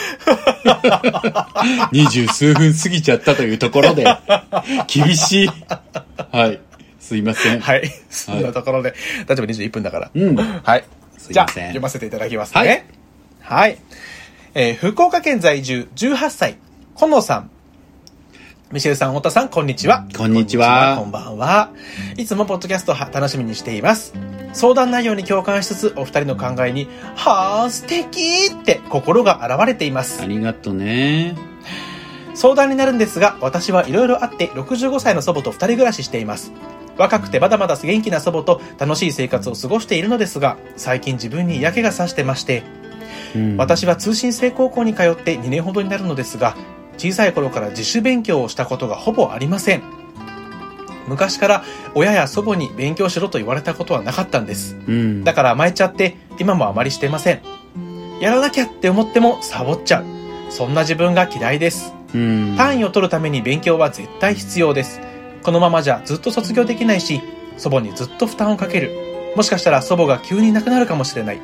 [1.92, 4.04] 二十数分過ぎちゃったというところで、
[4.86, 5.50] 厳しい。
[6.32, 6.60] はい。
[7.00, 7.60] すいません。
[7.60, 7.90] はい。
[8.10, 8.94] そんなところで、
[9.26, 10.10] 大丈夫21分だから。
[10.14, 10.36] うん。
[10.36, 10.84] はい。
[11.18, 12.86] すいませんじゃあ、読ませていただきますね。
[13.40, 13.78] はい。
[14.54, 16.56] えー福岡県在住18歳、
[16.94, 17.50] このさん。
[18.70, 20.06] ミシェルさん、太田さん、こんにちは。
[20.14, 21.70] こんにちはこんばんは。
[22.18, 24.12] いつもポッドキャストは楽しみにしています。
[24.52, 30.26] 相談内容に共感しつつ、お二人の考えに、はあ、素敵って心が現れていますあ。
[30.26, 31.34] りがとね。
[32.34, 36.52] 相談になるんですが、私はいろいろあって65歳の祖母と二人暮らししています。
[36.98, 42.62] 若くてまだまだ元気な祖母と楽しい生活を過ごしているのですが、最近自分に嫌気がさしてまして、
[43.34, 46.56] うん私は通信制高校に通って2年ほどになるのですが、
[46.96, 49.82] 小さい頃から自主勉強をしたことがほぼありません。
[51.06, 54.76] 昔から親や祖母に勉強しろと言われたことはなかったんです。
[54.86, 55.24] うん。
[55.24, 57.40] だから甘えちゃって、今もあまりしてません。
[58.20, 60.04] やらなきゃって思ってもサボっちゃう。
[60.50, 61.94] そんな自分が嫌いです。
[62.14, 62.54] うん。
[62.56, 65.00] 単位を取るために勉強は絶対必要です。
[65.48, 67.22] このままじゃずっと卒業できないし、
[67.56, 69.32] 祖母にずっと負担をかける。
[69.34, 71.40] もしかしたら祖母が急に亡くなるかもしれない。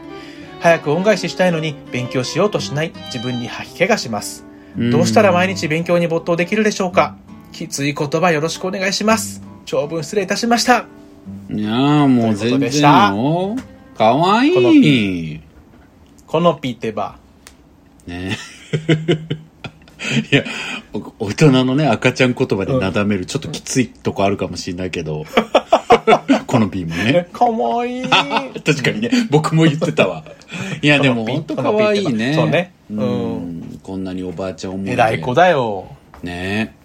[0.61, 4.45] 早く恩返ししたいのに勉強しようとしない自分に吐き気がします。
[4.77, 7.17] どうしたら毎日勉強に没頭できるでしょうか
[7.53, 9.43] きつい言葉よろしくお願いします。
[9.64, 10.85] 長文失礼いたしました。
[11.51, 13.57] いやーもう全でした然よ。
[13.97, 15.40] かわいこのい。
[16.27, 17.17] このピーテバ
[18.07, 18.37] ね
[20.31, 20.74] いや、お
[21.18, 25.24] 大人のね、赤ちゃん言葉でなだめる、ちょっときついとこあるかもしれないけど、
[26.46, 27.12] この B もー。
[27.12, 27.28] ね。
[27.33, 28.04] かわいい。
[28.64, 30.24] 確かにね、僕も言ってたわ。
[30.83, 32.35] いや、でも本当かわいいね。
[32.35, 33.80] そうねううんん。
[33.83, 35.87] こんなにおばあちゃん思いで偉い子だよ。
[36.22, 36.76] ね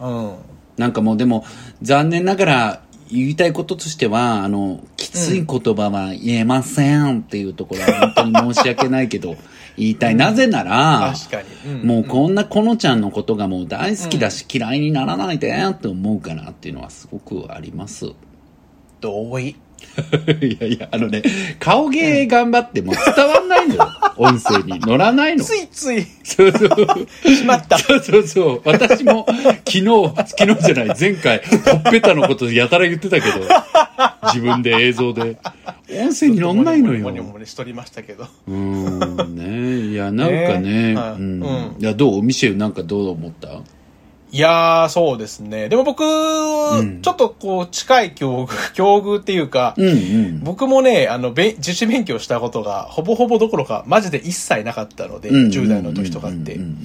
[0.00, 0.32] うん。
[0.76, 1.44] なんかもうでも、
[1.82, 9.36] 残念ながら、言いたいこととしては、あの、きつい言葉は言えませんっていうところは本当に申し訳ないけど、
[9.76, 10.14] 言いたい。
[10.14, 11.72] なぜなら、確かに。
[11.72, 18.06] うんもうこんなこのちゃんのことがもう大好きだし嫌いにならないでって思うかなっていうのはすごくあります。
[19.00, 19.56] 同意。
[20.40, 21.22] いやいや、あのね、
[21.58, 23.88] 顔芸頑張っても伝わんないのよ。
[24.16, 25.44] 音声に乗らないの。
[25.44, 27.34] ついつい、そうそう。
[27.34, 27.78] しまった。
[27.78, 28.62] そうそうそう。
[28.64, 29.84] 私も昨日、
[30.36, 33.46] 昨日じゃない、前回、ほっぺたのことやたら言ってたけど、
[34.32, 35.38] 自分で映像で。
[35.94, 37.00] 音声に乗んないのよ。
[37.00, 38.24] もにもにしとりましたけど。
[38.48, 38.54] うー
[39.24, 42.22] ん、ねいや、なんかね、ねはいうんうんいや、どう？
[42.22, 43.48] ミシェルなんかどう思った？
[44.32, 45.68] いいやー、そうですね。
[45.68, 50.40] でも僕、んちょっとこう、近い境遇、 境遇っていうか、うんうん。
[50.42, 56.62] 僕もね、あの、べ自主勉強したことが、ほぼほぼどころか、マジで一切なかったので、うん10代の時とかってうん。
[56.62, 56.78] うん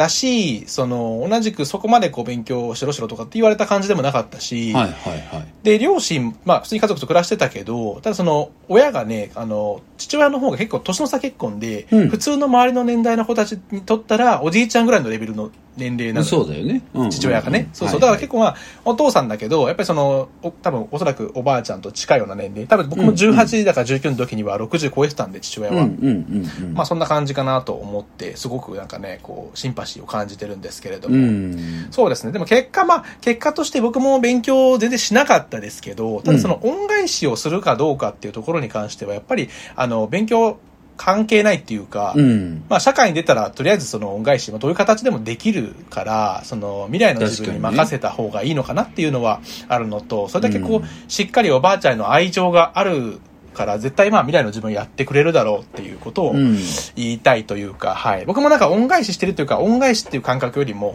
[0.00, 5.46] だし、その、同じくそこまでこう勉強しろしろとかって言われた感じでもなかったし、うんはいはいはい。
[5.62, 16.82] で、両親、まあ普通に家族と暮らしてたけど、ただその、親がね、あの、父親の方が結構年の差結婚で、うん普通の周りの年代の子たちにとったら、おじいちゃんぐらいのレベルの年齢なのよそうだよね。
[16.94, 17.68] うん父親がね。
[17.72, 17.98] そうそう。
[17.98, 22.66] はいだから結構まあ、お父さんだけど、やっぱりその、お多分おそらくおばあちゃんと近いような年齢。
[22.66, 25.82] 多分僕も18だから19の時には60超えてたんで、父親は。
[25.82, 26.74] うんうんうんうん。
[26.74, 31.16] まあそんな感じかなと思って、すごくなんかね、こう、シンパシーを感じてるんですけれども。
[31.16, 31.88] うん。
[31.90, 32.32] そうですね。
[32.32, 40.58] でも結果、まあ、結果として僕も勉強全然しなかったですけど、ただその恩返しをするかどうかっていうところに関しては、やっぱり、あの、勉強
[41.00, 42.62] 関係ないっていうか、うん。
[42.68, 53.18] まあ、社会に出たら、とりあえずその恩返し、まあ、どういう形でもできるから、その未来の自分に任せた方がいいのかなっていうのはあるのと、それだけこう、うんしっかりおばあちゃんへの愛情がある
[53.52, 56.56] から、絶対まあ未来の自分やってくれるだろうっていうことをうん。
[56.96, 58.26] 言いたいというか、はい。
[58.26, 60.94] 僕もなんか恩返ししてるというか、恩返しっていう感覚よりも、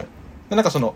[0.50, 0.94] なんかその、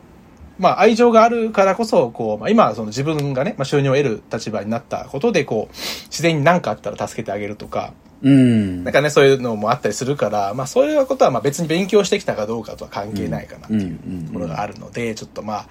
[0.58, 7.92] まあ愛情があるからこそ、こう、まあ今はその自分がね、まあ収入を得る立場になったことで、こう、自然に何かあったら助けてあげるとか、
[8.22, 8.84] うん。
[8.84, 15.66] なんかね、そういうのもあったりするから、まあそういうことはまあ別に勉強してきたかどうかとは関係ないかなっていうところがあるので、ちょっとま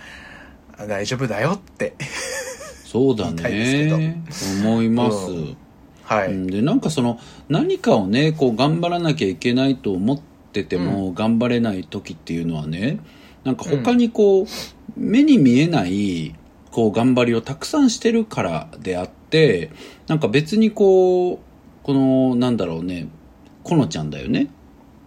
[0.77, 1.93] あ、大丈夫だよって。
[2.85, 4.23] そうだね。
[4.63, 5.31] 思います。
[5.31, 5.57] うん
[6.09, 6.33] はい。
[6.33, 6.47] うん。
[6.47, 10.19] でなんかその何かをねこう頑張らなきゃいけないと思っ
[10.51, 12.99] てても頑張れない時っていうのはね
[13.43, 14.45] なんか他にこう、
[14.97, 16.35] 目に見えない
[16.71, 19.71] こう頑張りをたくさんしてるからであって
[20.07, 21.39] なんか別にこう
[21.83, 23.07] このなんだろうね
[23.63, 24.49] このちゃんだよね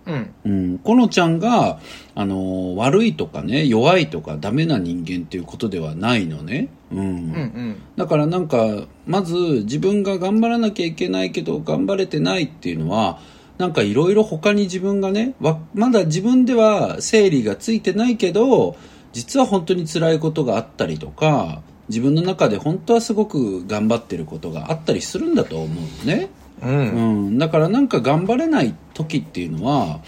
[0.07, 0.35] うん。
[0.45, 1.79] うん、このちゃんが、
[2.15, 7.83] あの悪いとかね弱いとかダメな人間っていうことではないのね、うんうんうん。
[7.97, 13.19] だからなんかまず自分が頑張らなきゃいけないけど頑張れてないっていうのは
[13.59, 18.77] なんかいろいろ他に自分がねわまだ自分では整理がついてないけど
[19.13, 26.31] 実は本当に辛いことがあったりとか自分の中で本当はすごく頑張ってることがあったりするんだと思うのね。
[26.63, 27.27] うん。
[27.27, 30.01] うん、だからなんか頑張れない時っていうのは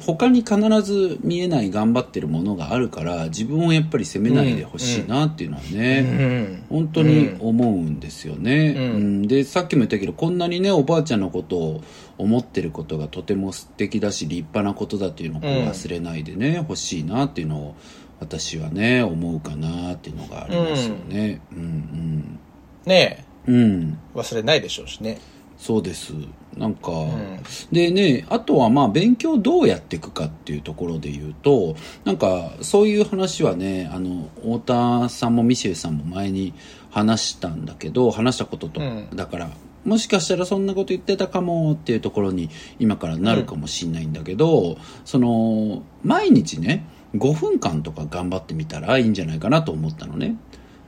[0.00, 6.64] 他に必ず見えない頑張ってるものがあるから自分をやっぱり責めないでほしいなっていうのはうね、ん。
[6.68, 8.82] 本当に思うんですよね、うん。
[8.82, 9.22] うん。
[9.26, 11.82] でさっきも言ったけどこんなにねおばあちゃんのことを
[12.18, 17.76] 思ってることがとても素敵だし立派なことだっていうのを忘れないでね、欲しいなっていうのを
[18.20, 21.40] 私はね思うかなっていうのがありますよね。
[21.52, 22.40] うん。
[22.86, 23.98] ねうんうん。
[24.12, 25.18] え、忘れないでしょうしね。
[25.60, 26.14] そうです。
[26.56, 27.42] なんか、ん。
[27.70, 36.54] でねあとはまあ勉強どうやっていくかっていうところで言うとなんかそういう話はねあの太田さんもミシェルさんも前に
[36.90, 39.08] 話したんだけど話したことと、うん。
[39.14, 39.50] だから
[39.84, 50.36] もしかしたらそんなこと言ってたかもっていうところに今からなるかもしれないんだけど、その毎日ね5分間とか頑張ってみたらいいんじゃないかなと思ったのね。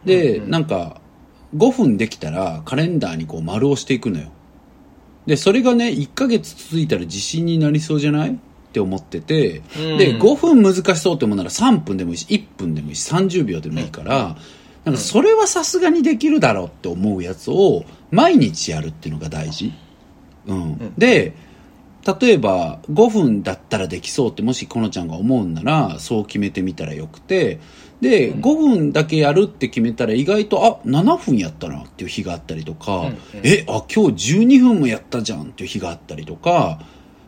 [0.04, 0.50] で、うんうん。
[0.50, 1.00] なんか
[1.56, 4.30] 5分できたらカレンダーにこう丸をしていくのよ
[5.26, 8.30] でそれがね1ヶ月続いたら自信になりそうじゃない？
[8.32, 8.34] っ
[8.72, 9.98] て思ってて、うん。
[9.98, 14.36] で5分難しそうって思うなら3分でもいいし1分でもいいし30秒でもいいから、
[14.84, 19.72] なんかそれはさすがにできるだろうって思うやつを毎日やるっていうのが大事、
[20.46, 20.94] うん。
[20.96, 21.34] で
[22.20, 27.60] 例えば5分だったらできそうってもしこのちゃんが思うんならそう決めてみたらよくて
[28.02, 33.16] で、5分だけやるって決めたら意外とあ7分やったなっていう日があったりとか、うんうん。
[33.44, 36.80] えあ今日12分もやったじゃんっていう日があったりとか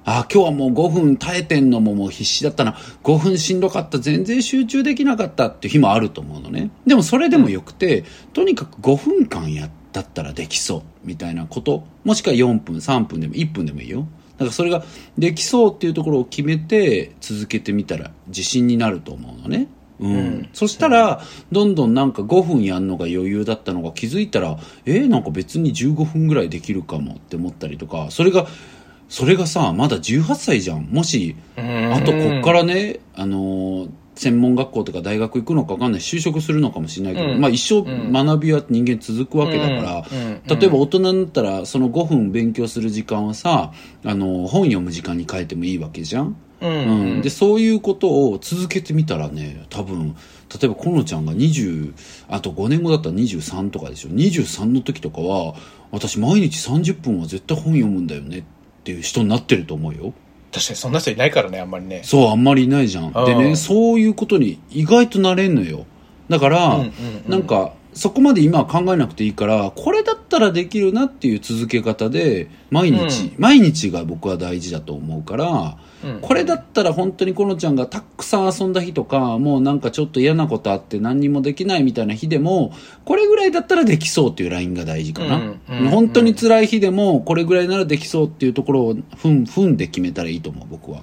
[0.05, 2.77] あ今日はもう5分耐えてんのももう必死だったな。
[3.05, 3.99] 5分しんどかった。
[3.99, 6.71] 全然集中できなかったっていう日もあると思うのね。
[6.87, 11.85] でもそれでもよくて、とにかく5分間やだったらできそうみたいなこと。
[12.03, 14.09] もしくは4分3分でも1分でもいいよ。
[14.37, 14.85] だからそれが
[15.17, 19.69] できそうっていうところを決めて続けてみたら自信になると思うのね
[20.00, 20.48] うん、うん。
[20.52, 28.46] そしたらどんどんなんか5分やんのが余裕だったのが気づいたらえー、なんか別に15分ぐらいできるかもって思ったりとかそれが
[29.09, 30.85] それがさまだ18歳じゃん。
[30.85, 37.40] もしあとこっからね、あのー専門学校とか大学行くのか分かんない就職するのかもしれないけど、うん。
[37.40, 38.12] まあ一生うん。
[38.12, 40.04] 学びは人間続くわけだから、
[40.46, 43.72] 例えば大人になったらその5分勉強する時間はさ、
[44.04, 46.37] あのー本読む時間に変えてもいいわけじゃん、
[46.68, 50.16] うんうんでそういうことを続けてみたらね多分
[50.50, 51.94] 例えばこのちゃんが20
[52.29, 55.55] あと5年後だったら23とかでしょ23の時とかは
[55.90, 58.44] 私毎日30分は絶対本読むんだよねっ
[58.85, 60.12] ていう人になってると思うよ
[60.55, 62.03] 確かにそんな人いないからね、あんまりね。
[62.05, 63.12] そう、あんまりいないじゃん。
[63.12, 65.85] うんでね、そういうことに意外となれんのよ。
[66.29, 66.92] だから、うんうんうん
[67.29, 82.73] なんか、そこまで今は考えなくていいから、これだったらできるなっていう続け方で、毎日、毎日が僕は大事だと思うから、うんこれだったら本当にこのちゃんがたくさん遊んだ日とか、もうなんかちょっと嫌なことあって何にもできないみたいな日でも、
[83.05, 85.37] これぐらいだったらできそうっていうラインが大事かな。
[85.37, 91.03] うんうん本当に辛い日でも、これぐらいならできそうっていうところを、ふん、ふんで決めたらいいと思う、僕は。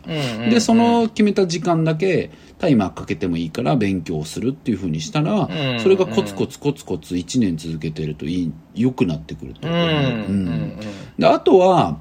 [0.50, 11.22] で、その決めた時間だけタイマーかけてもいいから勉強をするっていう風にしたら、うんそれがコツコツコツコツ1年続けてるといい、良くなってくるとうん思う。
[11.22, 11.98] で、あとは、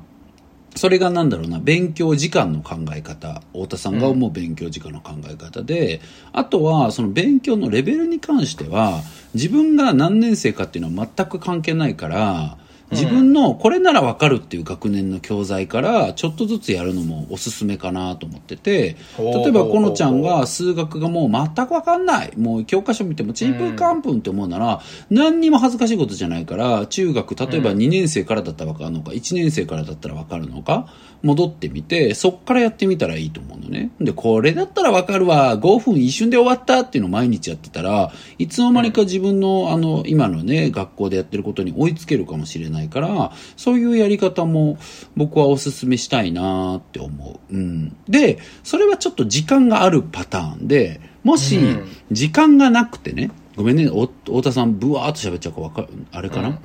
[0.77, 3.43] それがなんだろうな、勉強時間の考え方。
[3.53, 6.01] 太田さんが思う勉強時間の考え方で、
[6.33, 9.03] あとは、その勉強のレベルに関しては、
[9.35, 12.57] 自分が何年生かっていうのは全く関係ないから、
[12.93, 22.33] 自分のこれならわかるっていう学年の教材からちょっとずつやるのもおすすめかなと思ってて例えばこのちゃんが数学がもう全くわかんない。
[22.37, 30.89] もう教科書見てもちんぷんかんぷんって思うなら何にも恥ずかしいことじゃないから中学例えば2年生からだったらわかるのか1年生からだったらわかるのか
[31.23, 33.91] 戻ってみてそっからやってみたらいいと思うのね。
[34.01, 35.57] でこれだったらわかるわ。
[35.59, 44.79] 5分一瞬で終わったっていうのを毎日やってたらいつの間にか自分のあの今のね学校でやってることに追いつけるかもしれないからそういうやり方も
[45.17, 51.89] 僕はおすすめしたいなって思う、うん、でそれはちょっと時間があるパターンでもしうん。
[52.11, 56.57] 時間がなくてねごめんねお太田さんブワーっと喋っちゃうかわかるあれかな、うん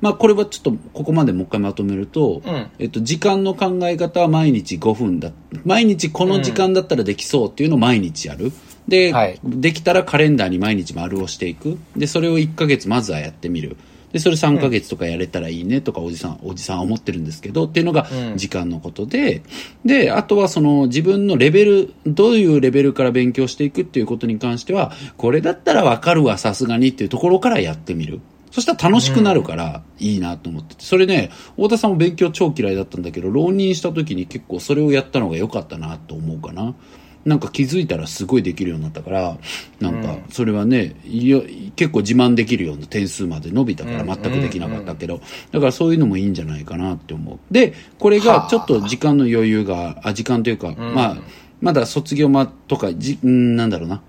[0.00, 2.70] まあこれはちょっとここまでもう一回まとめると、うん。
[2.78, 5.30] えっと、時間の考え方は毎日5分だ
[5.64, 8.52] 毎日この時間だったらできそうっていうのを毎日やる。
[8.88, 9.38] で、はい。
[9.44, 11.78] できたらカレンダーに毎日丸をしていく。
[11.96, 13.76] でそれを1ヶ月まずはやってみる
[14.12, 18.36] でそれ3ヶ月とかやれたらいいねとかおじさん、おじさんは思ってるんですけどっていうのがうん。
[18.36, 19.42] 時間のことで、
[19.84, 28.20] であとはその自分のレベルどういうレベルから勉強していくっていうことに関してはこれだったらわかるわさすがにっていうところからやってみる。
[28.50, 36.74] そしたら楽しくなるからいいなと思ってて、それね、太田さんも勉強超嫌いだったんだけど、浪人した時に結構それをやったのが良かったなと思うかな。
[37.24, 39.38] なんか気づいたらすごいできるようになったから、
[39.78, 41.40] なんかそれはね、いや
[41.76, 45.20] 結構自慢できるような点数まで伸びたから全くできなかったけど、
[45.52, 47.38] だからそういうのもいいんじゃないかなって思う。
[47.50, 51.16] で、これがちょっと時間の余裕が、あ、時間というか、まあ、
[51.60, 54.02] まだ卒業まとか、じ、んなんだろうな。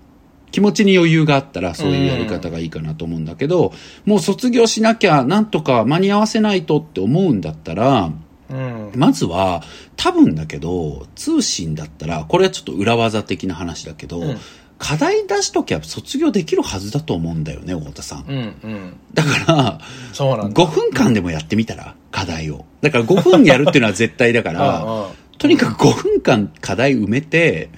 [0.52, 3.72] 気持ちに余裕があったらそういうやり方がいいかなと思うんだけど、
[4.04, 8.12] もう卒業しなきゃなんとか間に合わせないとって思うんだったら、
[8.52, 8.92] うん。
[8.94, 9.62] まずは
[9.96, 14.38] 多分だけど通信だったらこれはちょっと裏技的な話だけど、うん。
[14.78, 18.24] 課題出しときゃ卒業できるはずだと思うんだよね太田さん。
[18.28, 18.96] うんうん。
[19.14, 19.80] だから
[20.12, 20.64] そうなんだ。
[20.64, 22.64] 5分間でもやってみたら課題を。
[22.80, 25.38] だから5分やるっていうのは絶対だか うんらうん。
[25.38, 27.70] とにかく5分間課題埋めて、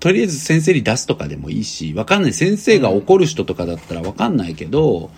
[0.00, 2.32] とりあえず先生に出すとかでもいいし、わかんない。
[2.32, 5.10] 先生が怒る人とかだったらわかんないけど、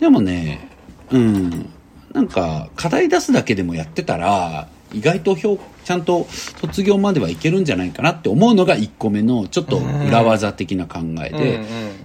[0.00, 0.68] でもね、
[1.10, 1.70] うん、
[2.14, 6.26] なんか、課題出すだけでもやってたら、意外と評ちゃんと
[6.60, 11.60] 卒業まではいけるんじゃないかなって思うのが1個目の、ちょっと裏技的な考えで、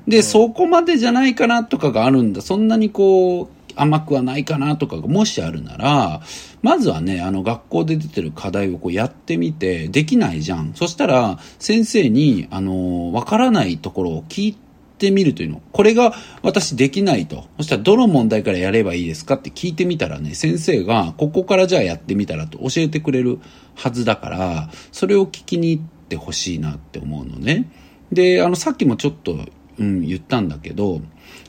[0.08, 2.41] で、そこまでじゃないかなとかがあるんだ。
[2.41, 6.22] そんなにこう、甘くはないかなとかがもしあるなら、
[6.63, 10.74] まずはね、あの学校で出てる課題をこうやってみて、できないじゃん。
[10.74, 14.68] そしたら、先生に、あの、わからないところを聞いて
[15.12, 15.62] みるというの。
[15.71, 17.45] これが私できないと。
[17.57, 23.39] そしたら、どの問題からやればいいですかって聞いてみたらね、先生が、ここからじゃあやってみたらと教えてくれる
[23.75, 27.71] はずだから、それを聞きに行ってほしいなって思うのね。
[28.12, 29.38] で、あの、さっきもちょっと、
[29.79, 31.01] うん、言ったんだけど、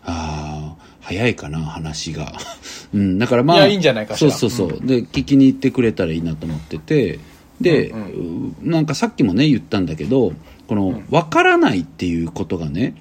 [0.04, 2.32] ああ、早いかな、話が。
[2.94, 4.86] うん、だからまあ、いやいいんじゃないかしらそうそうそう。
[4.86, 7.18] で、聞きに行ってくれたらいいなと思ってて、
[7.60, 10.32] で、うんうなんかさっきもね、言ったんだけど、
[10.66, 12.94] この、わからないっていうことがね、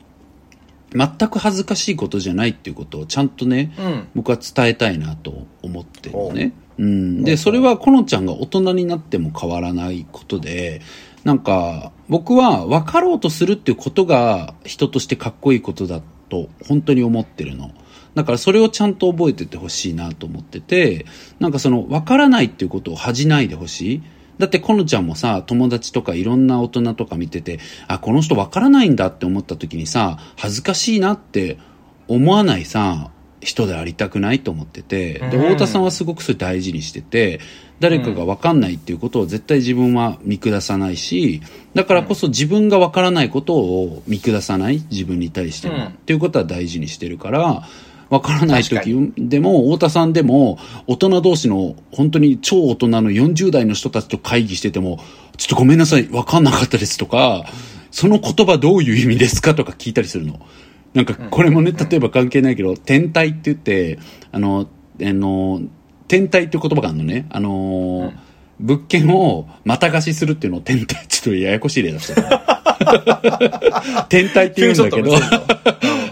[0.93, 6.53] 全く恥ずかしいことじゃないっていうことをちゃんとね、うん僕は伝えたいなと思ってるのね。
[6.77, 7.21] うん。
[7.21, 10.81] おで、それはこのちゃんが大人になっても変わらないことで、
[11.23, 17.71] なんか、僕は分かろうとするっていうことが人としてかっこいいことだと本当に思ってるの。
[18.15, 21.05] だからそれをちゃんと覚えててほしいなと思ってて、
[21.39, 24.03] なんかその分からないっていうことを恥じないでほしい。
[24.39, 31.57] だってこのちゃんもさ、友達とかいろんな大人とか見てて、あ、この人分からないんだって思った時にさ、恥ずかしいなって
[32.07, 35.43] 思わないさ、人でありたくないと思ってて、で、うん。
[35.43, 37.39] 太田さんはすごくそれ大事にしてて、
[37.79, 41.41] 誰かが分かんないっていうことを絶対自分は見下さないし、
[41.73, 45.83] だからこそ自分が分からないことを見下さない自分に対しても、うん。
[45.85, 47.67] っていうことは大事にしてるから、
[48.09, 50.57] わからない時でも、太田さんでも、
[50.87, 54.99] 大人同士の、本当に超大人の40代の人たちと会議してても、
[55.37, 57.45] ちょっとごめんなさい、わかんなかったですとか、
[57.91, 60.39] その言葉どういう意味ですかとか聞いたりするの。
[60.93, 63.99] なんか、これもね、例えば関係ないけど、天体って言って、
[64.31, 64.67] あの、
[65.01, 65.61] あの、
[66.07, 67.27] 天体って言葉があるのね。
[67.29, 68.11] あの、
[68.59, 72.49] 物件をまた貸しするっていうのを天体、ちょっとややこしい例だった。
[74.09, 75.11] 天体って言うんだけど、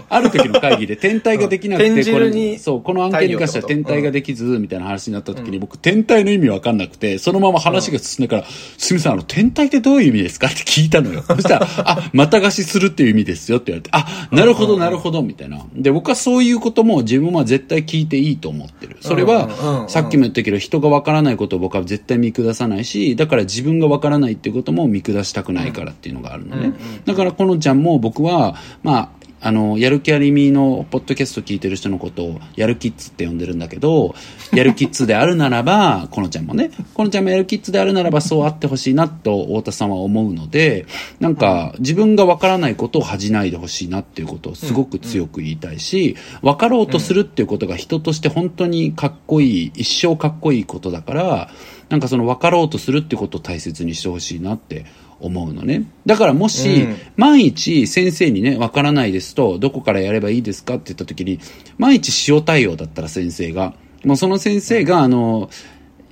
[0.08, 8.48] ある時の会議で天体ができなくて、これ、そう、この案件に関しては天体ができず、みたいな話になった時に、僕、天体の意味わかんなくて、そのまま話が進んでから、
[8.78, 11.22] すみません、あの、天体ってどういう意味ですかって聞いたのよ。
[11.28, 15.64] そしたら、あ、また貸しするっていう意味ですよって言われて、あ、なるほど、なるほど、みたいな。
[15.74, 18.96] で、僕はそういうことも自分は絶対聞いていいと思ってる。
[19.00, 26.72] それは、さっきも言ったけど、人がわからないことを僕は絶対見下さないし、だから自分がわからないっていうことも見下したくないからっていうのがあるのね。
[27.04, 34.14] だから、このちゃんも僕は、まあ、あの、やる気ありみのポッドキャスト聞いてる人のことを、やるキッズって呼んでるんだけど、
[34.52, 40.86] やるキッズであるならば、 このちゃんもね、このちゃんもやるキッズであるならばそうあってほしいなと、太田さんは思うので、
[41.20, 51.50] なんか、自分がわからないことを恥じないでほしいなっていうことをすごく強く言いたいし、わかろうとするっていうことが人として本当にかっこいい、一生かっこいいことだから、
[51.88, 54.84] なんかその分かろうとするってことを大切にしてほしいなって
[55.20, 55.84] 思うのね。
[56.06, 61.40] だからもし、万一先生にね、わからないですと、どこからやればいいですかって言った時に、
[61.76, 65.50] 万一塩対応だったら先生が、もうその先生が、あの、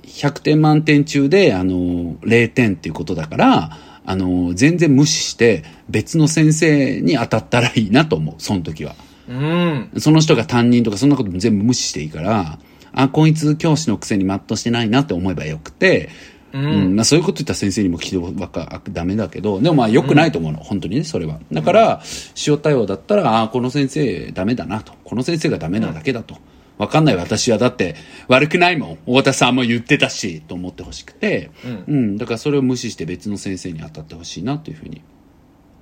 [0.03, 8.95] 100点満点中で、あの、0点っていうことだから、あの、全然無視して別の先生に当たったらいいなと思う、その時は。
[9.29, 9.91] うん。
[9.97, 12.59] その人が担任とかそんなことも全部無視していいから、
[12.93, 16.09] あ、こいつ教師のくせに全うしてないなって思えばよくて、
[16.53, 21.39] うん、うん、まあそういうこと言ったら先生にも聞いてばっかダメだけど、でもまあ良くないと思うの、うん、本当にね、それは。
[21.51, 22.01] だから、
[22.45, 24.93] 塩対応だったら、ああ、この先生ダメだなと。
[25.03, 26.37] この先生がダメなだけだと。
[26.77, 27.95] わかんない私はだって
[28.27, 28.95] 悪くないもん。
[29.05, 35.01] 太田さんも言ってたし、と思ってほしくて、うん、うん、だからそれを無視して別の先生に当たってほしいなというふうに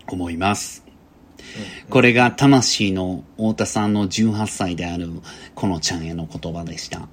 [0.08, 0.86] 思います。
[1.90, 5.10] これが魂の太田さんの18歳である
[5.54, 7.08] このちゃんへの言葉でした。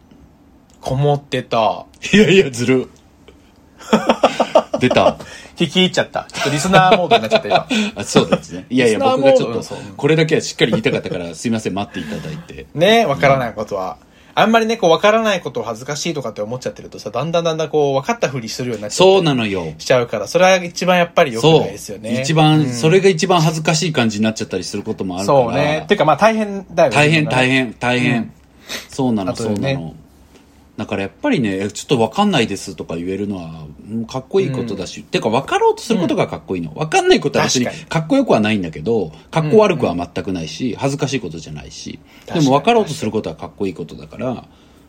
[0.80, 1.86] こもってた。
[2.12, 2.88] いやいや、ずる。
[4.80, 5.16] 出た。
[5.56, 6.26] 聞き入っちゃった。
[6.32, 7.68] ちょっとリスナーモードになっちゃった今。
[7.96, 8.66] あそうですね。
[8.68, 9.62] いやいや、僕がちょっと、
[9.96, 12.66] これだけはしっかり言いたかったから、すいません、待っていただいて。
[12.74, 13.96] ねわからないことは。
[14.34, 19.08] あんまりね、こう、わからないことを恥ずかしいとかって思っちゃってるとさ、だんだんだんだんこう、分かったふりするようになっちゃう。
[19.08, 19.74] そうなのよ。
[19.76, 22.22] しちゃうから、それは一番やっぱり良くないですよね。
[22.22, 25.38] 一番、うん、それが一番恥ずかしい感じになっちゃったりすることもあるから。
[25.38, 25.84] そうね。
[25.86, 26.96] てかまあ大変だよね。
[26.96, 28.16] 大変、大変、大変。
[28.16, 28.32] うん、
[28.88, 29.94] そうなの、そうなの。
[30.78, 33.66] だからやっぱりね、ちょっとわかんないですとか言えるのは、
[34.06, 36.72] かっこいいことだし、うん、てか分かろうとすることがかっこいいの。
[36.72, 44.46] 分かんないことは別にかっこよくはないんだけど、かっこ悪くは全くないし、恥ずかしいことじゃないし、でも分かろうとすることはかっこいいことだから、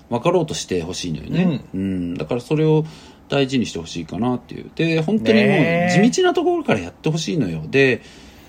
[0.10, 1.64] 分かろうとしてほしいのよね。
[1.74, 2.14] うん、うん。
[2.16, 2.86] だからそれを
[3.30, 4.70] 大事にしてほしいかなっていう。
[4.76, 7.64] で、本当にもう地道なところからやってほしいのよ。
[7.66, 8.02] で、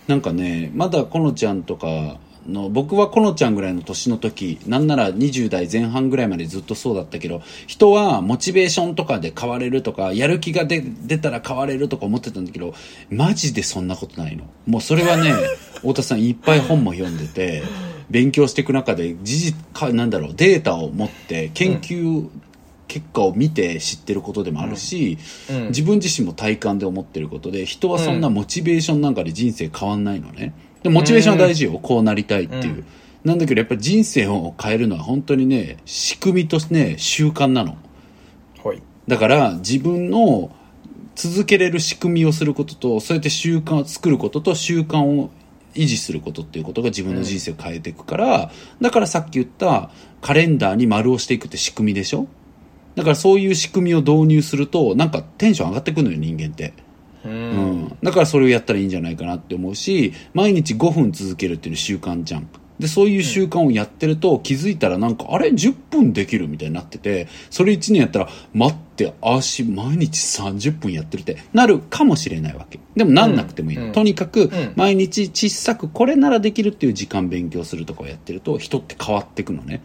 [0.07, 2.19] なんかね、まだこのちゃんとか、
[2.49, 12.75] の僕はこのちゃんぐらいの年の時なんなら20代前半ぐらいまでずっとそうだったけど人はモチベーションとかで変われるとかやる気が出出たら変われるとか思ってたんだけど
[13.11, 14.45] マジでそんなことないの。
[14.67, 15.33] もうそれはね
[15.77, 17.63] 太田さんいっぱい本も読んでて
[18.11, 22.29] 勉強していく中で事実かなんだろうデータを持って研究、
[22.89, 25.19] 結果を見て知ってることでもあるし、
[25.51, 25.57] うん。
[25.57, 30.55] うん、自分自身も体感で思ってることで人はそんなモチベーションなんかで人生変わんないのね、
[30.85, 32.85] でモチベーションは大事よ、こうなりたいっていう、
[33.25, 37.79] なんだけどやっぱり人生を変えるのは本当にね仕組みとしてね習慣なの、
[38.63, 40.55] はい、だから自分の
[41.15, 45.31] 続けれる仕組みをすることとそうやって習慣を作ることと習慣を
[45.75, 52.29] 維持することっていうことが自分の人生を変えていくから、だからさっき言ったカレンダーに丸をしていくって仕組みでしょ。
[52.95, 56.75] だからそういう仕組みを導入するとなんかテンション上がってくるのよ人間って
[57.25, 62.49] うん、だからそれをやったらいいんじゃないかなって思うし毎日5分続けるっていう習慣じゃん。
[62.79, 72.81] でそういう習慣をやってると気づいたらなんかあれ？10分できるみたいになっててそれ1年やったら待って足毎日30分やってるってなるかもしれないわけ。
[72.97, 79.81] でもなんなくてもいい、うん、とにかく毎日小さくこれならできるっていう時間勉強するとかをやってると人って変わっていくのね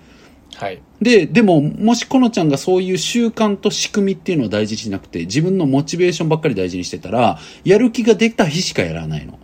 [0.55, 9.39] はい、ででももしこのちゃんがそういう習慣と仕組みっていうのを大事にしなくて自分のモチベーションばっかり大事にしてたらやる気が出た日しかやらないの。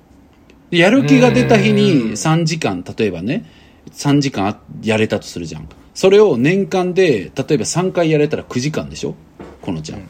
[0.72, 3.50] でやる気が出た日に3時間例えばね
[3.92, 5.70] 3時間やれたとするじゃん。
[5.94, 9.16] それを年間で例えば3回やれたら9時間でしょ？
[9.62, 10.08] このちゃん、うん、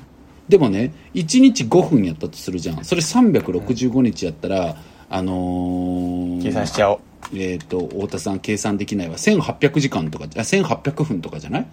[0.50, 2.84] でもね1日5分やったとするじゃん。
[2.84, 4.76] それ365日やったら、
[5.10, 7.00] あのー、計算しちゃおう
[7.34, 9.18] えっ、と、太田さん計算できないわ。
[9.18, 11.68] 1800時間とか、あ、1800分とかじゃない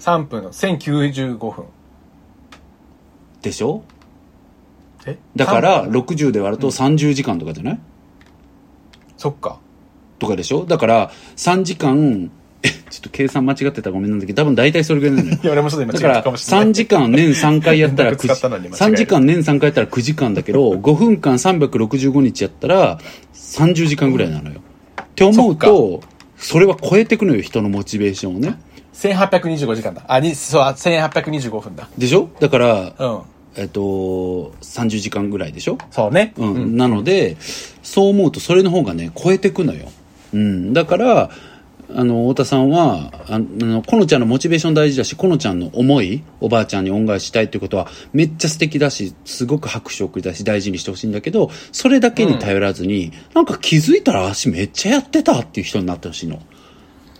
[0.00, 1.64] ？3分の1095分。
[3.42, 3.82] でしょ？
[5.06, 5.18] え？
[5.36, 7.80] だから、3分？60で割ると30時間とかじゃない、
[9.16, 9.58] そっか。
[10.18, 10.64] とかでしょ？
[10.66, 12.43] だから、3時間、え、
[12.90, 15.38] ちょっと計算間違ってたらごめんなんだけど、多分大体それぐらいなのよ。
[15.42, 16.66] いや、俺もちょっと今だから、違ったかもしれない。
[16.68, 22.98] 3時間年3回やったら連絡使ったのに間違えた3時間年3回やったら9時間だけど、 5分間365日やったら
[23.34, 24.60] 30時間ぐらいなのよ。
[25.02, 26.00] って思うと、
[26.36, 28.58] それは超えてくのよ、人のモチベーションをね。
[28.94, 30.02] 1825時間だ。
[30.08, 31.88] あ、に、そう、あ1825分だ。
[31.98, 32.30] でしょ？
[32.40, 33.18] だから、うん。
[33.56, 35.78] えっと、30時間ぐらいでしょ？
[35.90, 36.32] そうね。
[36.36, 36.76] うん。
[36.76, 37.36] なので、
[37.82, 39.88] そう思うとそれの方がね、超えてくのよ。
[40.32, 40.72] うん。
[40.72, 41.30] だから、
[41.96, 56.36] あの、太田さんは、ああの、このちゃんのモチベーション大事だし、このちゃんの思い、おばあちゃんに恩返ししたいっていうことは、めっちゃ素敵だし、すごく拍手を送りたいし、大事にしてほしいんだけど、それだけに頼らずに、なんか気づいたら足めっちゃやってたっていう人になってほしいの。
[56.36, 56.44] だか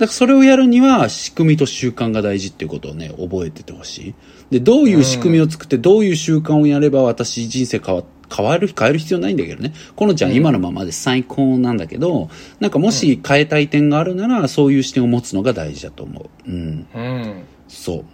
[0.07, 4.14] らそれをやるには仕組みと習慣が大事っていうことをね、覚えててほしい。
[4.51, 8.03] で、どういう仕組みを作って、どういう習慣をやれば私人生変わ、
[8.35, 9.72] 変わる、変える必要ないんだけどね。
[9.97, 12.29] このちゃん今のままで最高なんだけど、
[12.61, 16.51] なんかもし変えたい点があるなら、そういう視点を持つのが大事だと思う。
[16.51, 16.87] うん。
[16.95, 17.43] うん。
[17.68, 18.05] そう。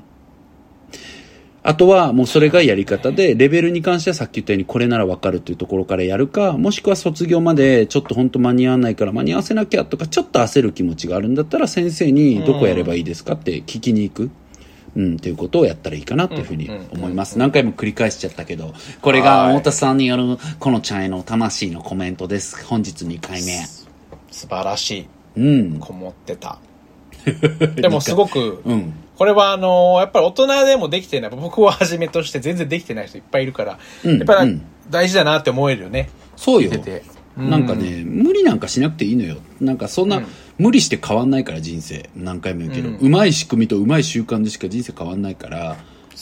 [1.63, 14.31] あとはもうそれがやり方で、レベルに関してはさっき言ったようにこれならわかるっていうところからやるか、もしくは卒業までちょっと本当間に合わないから間に合わせなきゃとか、ちょっと焦る気持ちがあるんだったら先生にどこやればいいですかって聞きに行く。
[14.97, 17.39] うん、っていうことをやったらいいかなっていうふうに思います。
[17.39, 22.65] 何回も繰り返しちゃったけど、これがはい太田さんによるこのちゃんへの魂のコメントです。
[22.67, 23.65] 本日2回目。
[24.31, 25.07] 素晴らしい。
[25.37, 25.41] う
[25.77, 25.79] ん。
[25.79, 26.59] こもってた。
[27.77, 28.95] でもすごく、うん。
[29.17, 36.11] これはあのやっぱり大人でもできてない、僕をはじめとして全然できてない人いっぱいいるから、うんやっぱりうん大事だなって思えるよね。
[36.37, 37.03] そうよてて。
[37.37, 39.37] なんかね、無理なんかしなくていいのよ。
[39.61, 40.27] なんかそんな、うん
[40.61, 42.11] 無理して変わんないから人生。
[42.15, 45.77] 何回も言うけど、うんうまい仕組みとうまい習慣でしか人生変わんないから、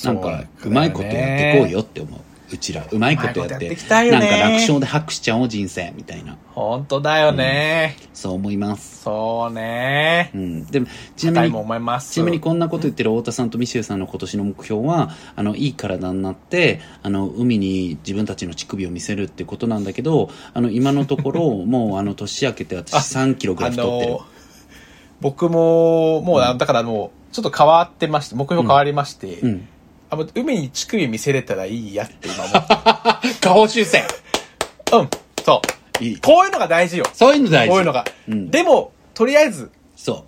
[0.04, 2.20] なんかうまいことやっていこうよって思う。
[2.50, 6.36] うちら、うまいことやって、やっていきたいよなんねか楽勝で拍しちゃおう人生、みたいな。
[6.54, 7.96] 本当だよね。
[8.14, 9.02] そう思います。
[9.02, 10.38] そうねう。
[10.38, 10.66] ん。
[10.66, 10.86] でも、
[11.16, 12.12] ちなみにたいも、思います。
[12.14, 24.12] ちなみにこんなこと言ってる太田さんとミシェルさんの今年の目標は、あの、いい体になって、あの、海に自分たちの乳首を見せるってことなんだけど、あの、今のところ、 もうあの、年明けて私3キロぐらあい太ってる。
[24.12, 24.20] の、
[25.20, 29.68] 僕も、もう、だからもう、ちょっと変わってまして、目標変わりまして、うん。
[30.10, 33.34] あもう海に乳首見せれたらいいやって今思って。
[33.40, 34.02] 下方修正
[34.92, 35.10] うん、
[35.44, 35.62] そ
[36.00, 36.04] う。
[36.04, 36.18] いい。
[36.18, 37.04] こういうのが大事よ。
[37.12, 37.70] そういうの大事。
[37.70, 38.04] こういうのが。
[38.28, 40.24] うんでも、とりあえず、そ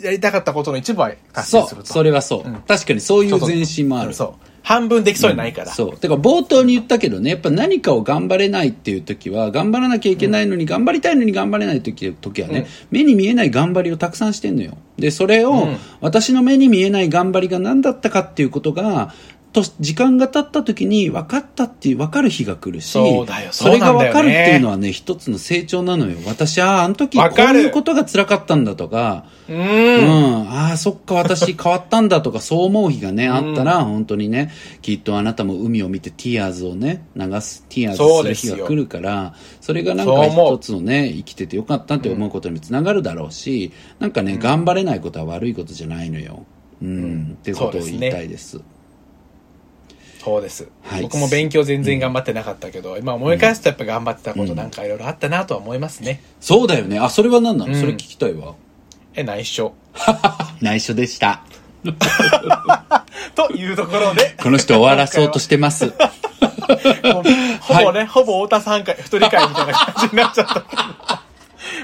[0.00, 0.04] う。
[0.04, 1.82] やりたかったことの一部は達そう成する。
[1.84, 1.92] と。
[1.92, 2.48] それはそう。
[2.48, 4.12] うん確かにそういう前進もある。
[4.12, 4.53] そう。
[4.64, 5.70] 半分できそうにないから。
[5.70, 5.96] そう。
[5.98, 14.78] てか冒頭に言ったけどね、やっぱ何かを頑張れないっていう時は、頑張らなきゃいけないのに、頑張りたいのに頑張れない時時はね、うん目に見えない頑張りをたくさんしてんのよ。
[14.96, 19.12] で、それを、うん私の目に見えない頑張りが何だったかっていうことが、
[19.54, 26.18] と時間が経った時に分かったっていう分かる日が来るしそうだよそれが分かるっていうのはね一つの成長なのよ。
[26.26, 29.24] 私あああの時こういうことが辛かったんだとか。
[29.48, 29.52] う。
[29.52, 30.44] うん。
[30.44, 34.50] ん、ああ、そっか、私変わったんだとか、 そう思う日がね、あったら、本当にね、
[34.82, 46.44] きっとあなたも海を見てティアーズをね、流す、ティアーズする日が来るから、それがなんか一つのね、生きててよかったって思うことにもつながるだろうし、なんかね、頑張れないことは悪いことじゃないのよ。
[46.82, 48.60] うん、っていうことを言いたいです。
[50.24, 56.22] そうです、はい僕も勉強全然頑張ってなかったけど、今思い返すとやっぱ頑張ってたことなんかいろいろあったなとは思いますね。
[56.40, 56.98] そうだよね。
[56.98, 58.54] あ、それは何なの、うんそれ聞きたいわ。
[59.14, 59.74] え、内緒。
[60.62, 61.42] 内緒でした。
[63.34, 65.92] というところで、この人終わらそうとしてます。
[67.60, 70.64] ほぼね、ほぼ太田さん会、一人会みたいな感じになっちゃった。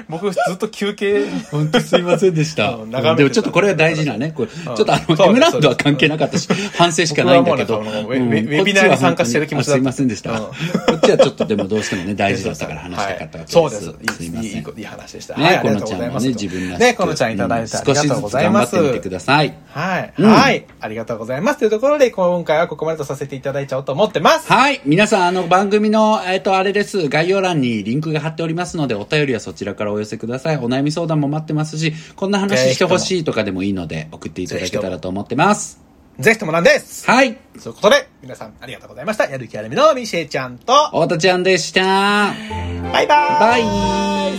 [0.09, 2.77] 僕ずっと休憩、本当すいませんでした。
[3.15, 4.31] でもちょっとこれは大事なね。
[4.35, 6.47] これちょっとあの、そうです M ランドは関係なかったし、
[6.77, 7.79] 反省しかないんだけど。
[7.79, 10.31] ウェビナーに参加してる気持ちすいませんでした。
[10.31, 10.45] うん
[10.91, 13.57] こっちはちょっとでもどうしてもね、大事だったから話したかったわけです。
[13.57, 14.17] はい、そうです。
[14.17, 14.79] すいません。
[14.79, 15.37] いい話でした。
[15.37, 15.69] ね、こ。
[15.71, 16.81] のちゃんもね、自分らしく。
[16.81, 18.71] ね、このちゃんいただいてありがとうございます。
[18.71, 19.53] 少しずつ頑張ってみてください。
[19.69, 20.65] はい、うんはい。
[20.79, 21.59] ありがとうございます。
[21.59, 24.51] というところで、今回はここまでとさせていただいちゃおうと思ってます。
[24.51, 24.81] はい。
[24.85, 27.09] 皆さん、あの、番組の、えっ、と、あれです。
[27.09, 30.57] 概要欄にリンクが貼っておりますので、お便りはそちらからお寄せください。
[30.57, 35.81] お悩み相談も待ってますし、こんな話してほしいとかでもいいので、送っていただけたらと思ってます。
[36.19, 37.09] ぜひともなんです。
[37.09, 37.37] はい。
[37.57, 39.25] そういうことで、皆さんありがとうございました。
[39.25, 41.81] やる気あるみのミシェちゃんと、太田ちゃんでした。
[41.81, 43.63] バイバイバイ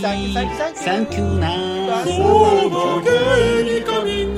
[0.02, 2.18] サンキューサンキューサンキューサンキューなバイ
[3.82, 4.31] バイ